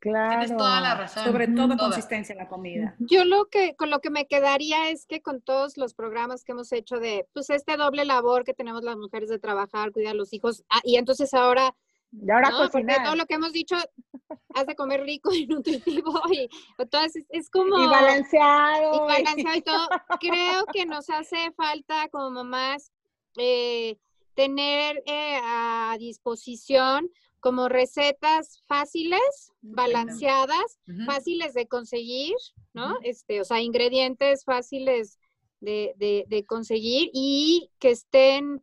[0.00, 0.40] Claro.
[0.40, 1.24] Tienes toda la razón.
[1.24, 1.78] Sobre todo Toda.
[1.78, 2.94] consistencia en la comida.
[2.98, 6.52] Yo lo que, con lo que me quedaría es que con todos los programas que
[6.52, 10.16] hemos hecho de, pues, este doble labor que tenemos las mujeres de trabajar, cuidar a
[10.16, 11.74] los hijos, ah, y entonces ahora,
[12.12, 12.58] Y ahora ¿no?
[12.58, 13.04] Porque cocinar.
[13.04, 13.76] todo lo que hemos dicho,
[14.54, 17.78] has de comer rico y nutritivo, y entonces es, es como...
[17.78, 18.94] Y balanceado.
[18.94, 19.88] y balanceado y todo.
[20.20, 22.92] Creo que nos hace falta como mamás
[23.36, 23.96] eh,
[24.34, 27.10] tener eh, a disposición
[27.46, 32.34] como recetas fáciles, balanceadas, fáciles de conseguir,
[32.74, 32.92] ¿no?
[33.04, 35.20] Este, o sea, ingredientes fáciles
[35.60, 38.62] de, de- de conseguir y que estén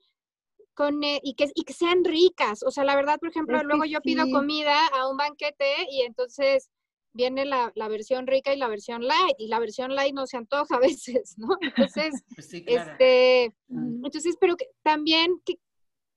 [0.73, 2.63] con, eh, y, que, y que sean ricas.
[2.63, 6.01] O sea, la verdad, por ejemplo, Es luego yo pido comida a un banquete y
[6.01, 6.69] entonces
[7.13, 10.38] viene la, la versión rica y la versión light, y la versión light no se
[10.38, 11.47] antoja a veces, ¿no?
[11.61, 12.97] Entonces, Pues sí, claro.
[12.99, 15.55] este, entonces, pero que también que,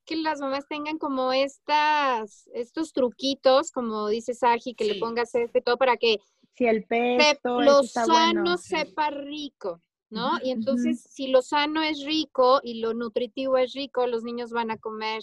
[0.07, 4.90] que las mamás tengan como estas, estos truquitos, como dice Saji, que Sí.
[4.90, 6.20] le pongas este todo para que
[6.57, 6.84] Si el
[7.16, 8.59] se- pesto, lo sano bueno.
[8.59, 10.38] sepa rico, ¿no?
[10.42, 14.70] Y entonces, si lo sano es rico y lo nutritivo es rico, los niños van
[14.70, 15.22] a comer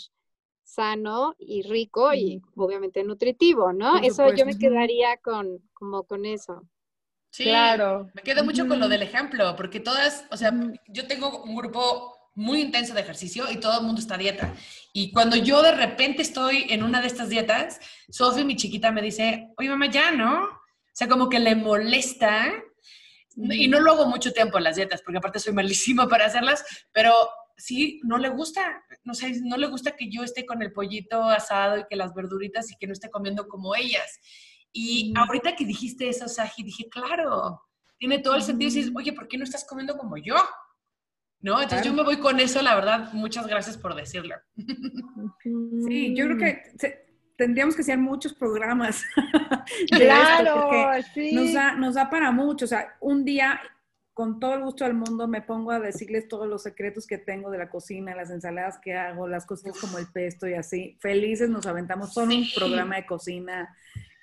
[0.64, 3.98] sano y rico y obviamente nutritivo, ¿no?
[4.00, 6.64] Por Eso yo me quedaría con, como con eso.
[7.32, 8.10] Sí, Claro.
[8.14, 10.54] Me quedo mucho con lo del ejemplo, porque todas, o sea,
[10.88, 14.54] yo tengo un grupo muy intenso de ejercicio y todo el mundo está a dieta.
[14.92, 17.80] Y cuando yo de repente estoy en una de estas dietas,
[18.10, 20.44] Sofi, mi chiquita, me dice, oye, mamá, ya, ¿no?
[20.44, 22.52] O sea, como que le molesta.
[23.36, 26.64] Y no lo hago mucho tiempo en las dietas, porque aparte soy malísima para hacerlas,
[26.92, 27.14] pero
[27.58, 28.84] sí, no le gusta.
[29.04, 32.14] No sé, no le gusta que yo esté con el pollito asado y que las
[32.14, 34.20] verduritas y que no esté comiendo como ellas.
[34.72, 37.62] Y ahorita que dijiste eso, Saji, dije, claro,
[37.98, 38.72] tiene todo el sentido.
[38.72, 40.36] Y dices, oye, ¿por qué no estás comiendo como yo?
[41.44, 41.62] ¿No?
[41.62, 44.36] Entonces yo me voy con eso, la verdad, muchas gracias por decirlo.
[45.88, 49.04] Sí, yo creo que se- tendríamos que hacer muchos programas.
[49.92, 51.36] esto, Claro, porque sí.
[51.36, 52.66] nos da, nos da para mucho.
[52.66, 53.60] O sea, un día,
[54.14, 57.52] con todo el gusto del mundo, me pongo a decirles todos los secretos que tengo
[57.52, 60.98] de la cocina, las ensaladas que hago, las cosas como el pesto y así.
[61.02, 62.54] Felices nos aventamos solo un Sí.
[62.56, 63.76] programa de cocina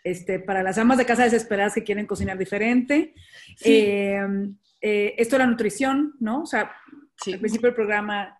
[0.04, 3.12] este, para las amas de casa desesperadas que quieren cocinar diferente.
[3.56, 3.74] Sí.
[3.74, 4.26] Eh,
[4.80, 6.42] eh, esto de la nutrición, ¿no?
[6.42, 6.72] O sea,
[7.22, 7.32] Sí.
[7.34, 8.38] al principio del programa,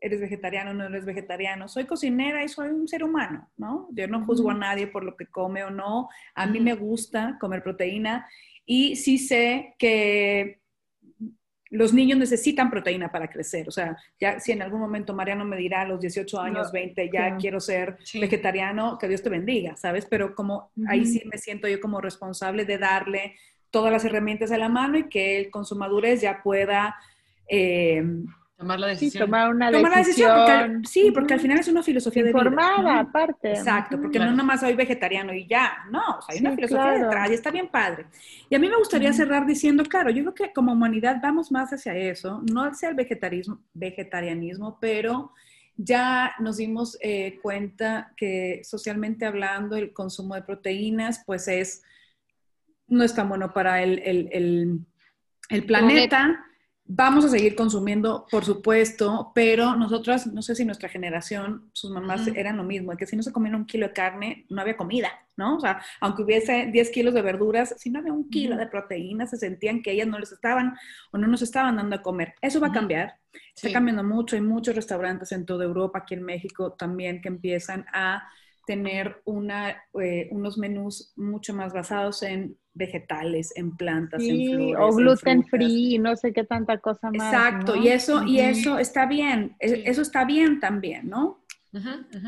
[0.00, 1.68] eres vegetariano, no eres vegetariano.
[1.68, 3.88] Soy cocinera y soy un ser humano, ¿no?
[3.92, 6.08] Yo no juzgo a nadie por lo que come o no.
[6.34, 8.26] A mí me gusta comer proteína
[8.64, 10.60] y sí sé que
[11.72, 13.68] los niños necesitan proteína para crecer.
[13.68, 16.72] O sea, ya si en algún momento Mariano me dirá a los 18 años, No,
[16.72, 18.18] 20, ya quiero ser Sí.
[18.18, 20.04] vegetariano, que Dios te bendiga, ¿sabes?
[20.06, 23.36] Pero como ahí sí me siento yo como responsable de darle
[23.70, 26.96] todas las herramientas a la mano y que él con su madurez ya pueda
[27.50, 28.02] eh,
[28.56, 29.24] Tomar la Sí, decisión.
[29.24, 30.30] tomar una tomar la decisión.
[30.36, 32.38] Porque sí, porque al final es una filosofía de vida.
[32.42, 33.00] Informada, ¿no?
[33.08, 33.52] aparte.
[33.52, 34.32] Exacto, porque Claro.
[34.32, 37.04] no nomás soy vegetariano y ya, no, o sea, hay una Sí, filosofía claro.
[37.04, 38.04] detrás y está bien padre.
[38.50, 41.72] Y a mí me gustaría cerrar diciendo, claro, yo creo que como humanidad vamos más
[41.72, 45.32] hacia eso, no hacia el vegetarismo, vegetarianismo, pero
[45.78, 51.82] ya nos dimos eh, cuenta que socialmente hablando el consumo de proteínas pues es,
[52.88, 54.80] no es tan bueno para el, el- el-
[55.48, 56.44] el planeta.
[56.92, 62.26] Vamos a seguir consumiendo, por supuesto, pero nosotras, no sé si nuestra generación, sus mamás
[62.34, 65.08] eran lo mismo, que si no se comían un kilo de carne, no había comida,
[65.36, 65.56] ¿no?
[65.56, 69.30] O sea, aunque hubiese 10 kilos de verduras, si no había un kilo de proteínas,
[69.30, 70.74] se sentían que ellas no les estaban
[71.12, 72.34] o no nos estaban dando a comer.
[72.40, 73.14] Eso va a cambiar,
[73.54, 73.72] está Sí.
[73.72, 78.28] cambiando mucho, hay muchos restaurantes en toda Europa, aquí en México también, que empiezan a
[78.74, 84.76] tener una, eh, unos menús mucho más basados en vegetales, en plantas, en Sí, flores.
[84.78, 87.32] o en gluten free, no sé qué tanta cosa más.
[87.34, 87.82] Exacto, ¿no?
[87.82, 89.82] y eso, y eso está bien, e- Sí.
[89.86, 91.40] eso está bien también, ¿no?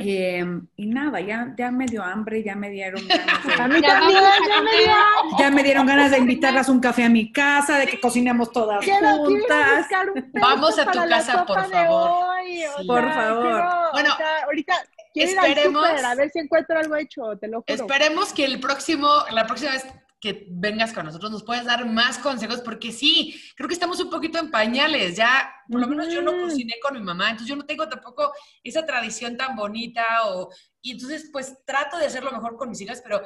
[0.01, 0.45] Eh,
[0.76, 3.26] y nada, ya, ya me dio hambre, ya me dieron ganas
[3.61, 4.84] A de, mí Ya también, vamos a ya me comer.
[4.84, 5.38] dio.
[5.38, 8.84] ya me dieron ganas de invitarlas un café a mi casa, de que cocinemos todas
[8.84, 9.86] Quiero, juntas.
[10.14, 12.11] un Vamos a tu casa, por favor.
[12.38, 12.86] hoy, o Sí.
[12.86, 13.43] Por favor.
[13.43, 14.74] quiero- o Bueno, sea, ahorita
[15.12, 17.74] quiero ir al esperemos- súper a ver si encuentro algo hecho, te lo juro.
[17.74, 19.84] Esperemos que el próximo, la próxima vez
[20.20, 24.08] que vengas con nosotros nos puedas dar más consejos, porque sí, creo que estamos un
[24.08, 25.16] poquito en pañales.
[25.16, 28.32] Ya, por lo menos yo no cociné con mi mamá, entonces yo no tengo tampoco
[28.62, 30.04] esa tradición tan bonita.
[30.28, 30.48] O,
[30.80, 33.20] y entonces, pues trato de hacerlo mejor con mis hijas, pero,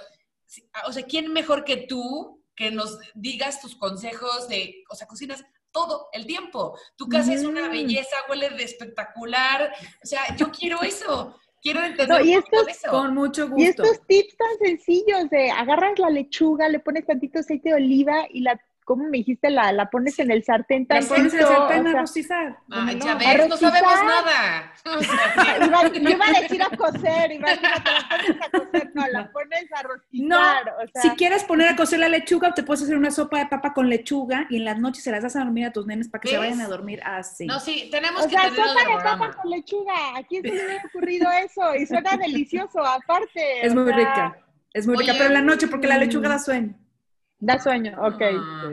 [0.46, 5.06] sí, o sea, ¿quién mejor que tú que nos digas tus consejos de, o sea,
[5.06, 6.78] cocinas todo el tiempo.
[6.96, 7.70] Tu casa es una Mm.
[7.72, 9.70] belleza, huele de espectacular.
[10.02, 11.38] O sea, yo quiero eso.
[11.66, 12.90] Quiero entender No, y estos eso.
[12.92, 13.60] Con mucho gusto.
[13.60, 18.24] Y estos tips tan sencillos de agarras la lechuga, le pones tantito aceite de oliva
[18.30, 18.56] y la,
[18.86, 19.50] ¿cómo me dijiste?
[19.50, 22.56] La, la pones en el sartén La pones en el sartén o a rostizar.
[22.70, 23.48] Ah, ¿cómo ya no?
[23.48, 24.72] no sabemos nada.
[24.86, 28.08] O sea, iba, yo iba a decir a coser, iba a decir, "No, te la
[28.08, 30.74] pones a coser, no, la pones a No, rostizar.
[30.82, 33.46] o sea, si quieres poner a cocer la lechuga, te puedes hacer una sopa de
[33.46, 36.08] papa con lechuga y en las noches se las das a dormir a tus nenes
[36.08, 37.46] para que se vayan a dormir así.
[37.46, 40.16] No, sí, tenemos o que sea, sopa de papa con lechuga.
[40.16, 41.74] ¿A quién se le hubiera ocurrido eso?
[41.74, 43.66] Y suena delicioso, aparte.
[43.66, 44.38] es muy sea, rica.
[44.72, 46.00] Es muy rica, Oye, pero en la noche porque la mm.
[46.00, 46.74] lechuga da sueño.
[47.38, 48.22] Da sueño, ok.
[48.22, 48.72] Ah.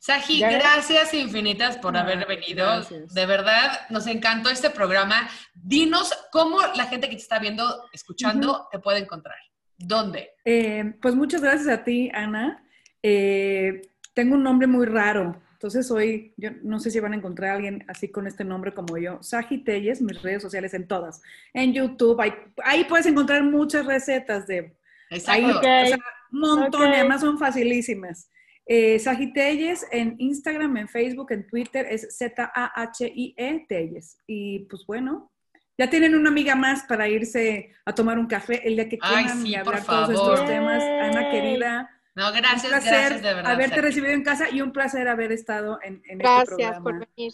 [0.00, 2.66] Saji, gracias infinitas por haber venido.
[2.66, 3.14] gracias.
[3.14, 5.28] De verdad, nos encantó este programa.
[5.54, 9.36] Dinos cómo la gente que te está viendo, escuchando, te puede encontrar.
[9.78, 10.30] ¿Dónde?
[10.44, 12.64] Eh, pues muchas gracias a ti, Ana.
[13.02, 13.82] Eh,
[14.12, 15.40] tengo un nombre muy raro.
[15.52, 18.74] Entonces hoy, yo no sé si van a encontrar a alguien así con este nombre
[18.74, 19.22] como yo.
[19.22, 21.22] Saji Telles, mis redes sociales en todas.
[21.54, 22.32] En YouTube, ahí,
[22.64, 24.76] ahí puedes encontrar muchas recetas de
[25.12, 25.48] Ahí, Exacto.
[25.48, 25.56] Ok.
[25.56, 25.98] o sea,
[26.32, 26.88] un montón, ok.
[26.88, 28.30] y además son facilísimas.
[28.66, 34.18] Eh, Saji Telles en Instagram, en Facebook, en Twitter es Z-A-H-I-E Telles.
[34.26, 35.32] Y pues bueno,
[35.76, 39.24] ya tienen una amiga más para irse a tomar un café el día que Ay,
[39.24, 40.34] quieran sí, y por hablar todos favor.
[40.34, 40.82] estos temas.
[40.82, 43.52] Ana querida, No, un gracias, placer gracias de verdad.
[43.52, 43.86] haberte Saji.
[43.86, 46.82] recibido en casa y un placer haber estado en, en este Gracias programa.
[46.84, 47.32] por venir.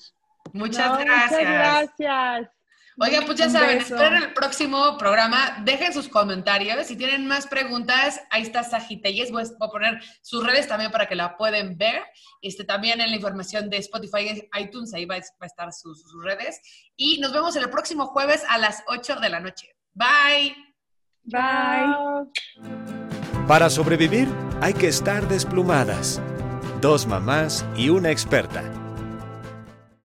[0.55, 1.30] Muchas No, gracias.
[1.30, 2.57] Muchas gracias.
[3.01, 5.62] Oigan, pues ya saben, esperen el próximo programa.
[5.64, 6.86] Dejen sus comentarios.
[6.86, 9.30] Si tienen más preguntas, ahí está Sagitelles.
[9.30, 12.03] Voy a poner sus redes también para que la pueden ver.
[12.42, 16.61] Este, también en la información de Spotify, iTunes, ahí va a estar sus, sus redes.
[16.96, 19.76] Y nos vemos el próximo jueves a las 8 de la noche.
[19.94, 20.57] Bye.
[21.22, 22.28] Bye.
[23.46, 24.28] Para sobrevivir
[24.61, 26.20] hay que estar desplumadas.
[26.80, 28.88] Dos mamás y una experta.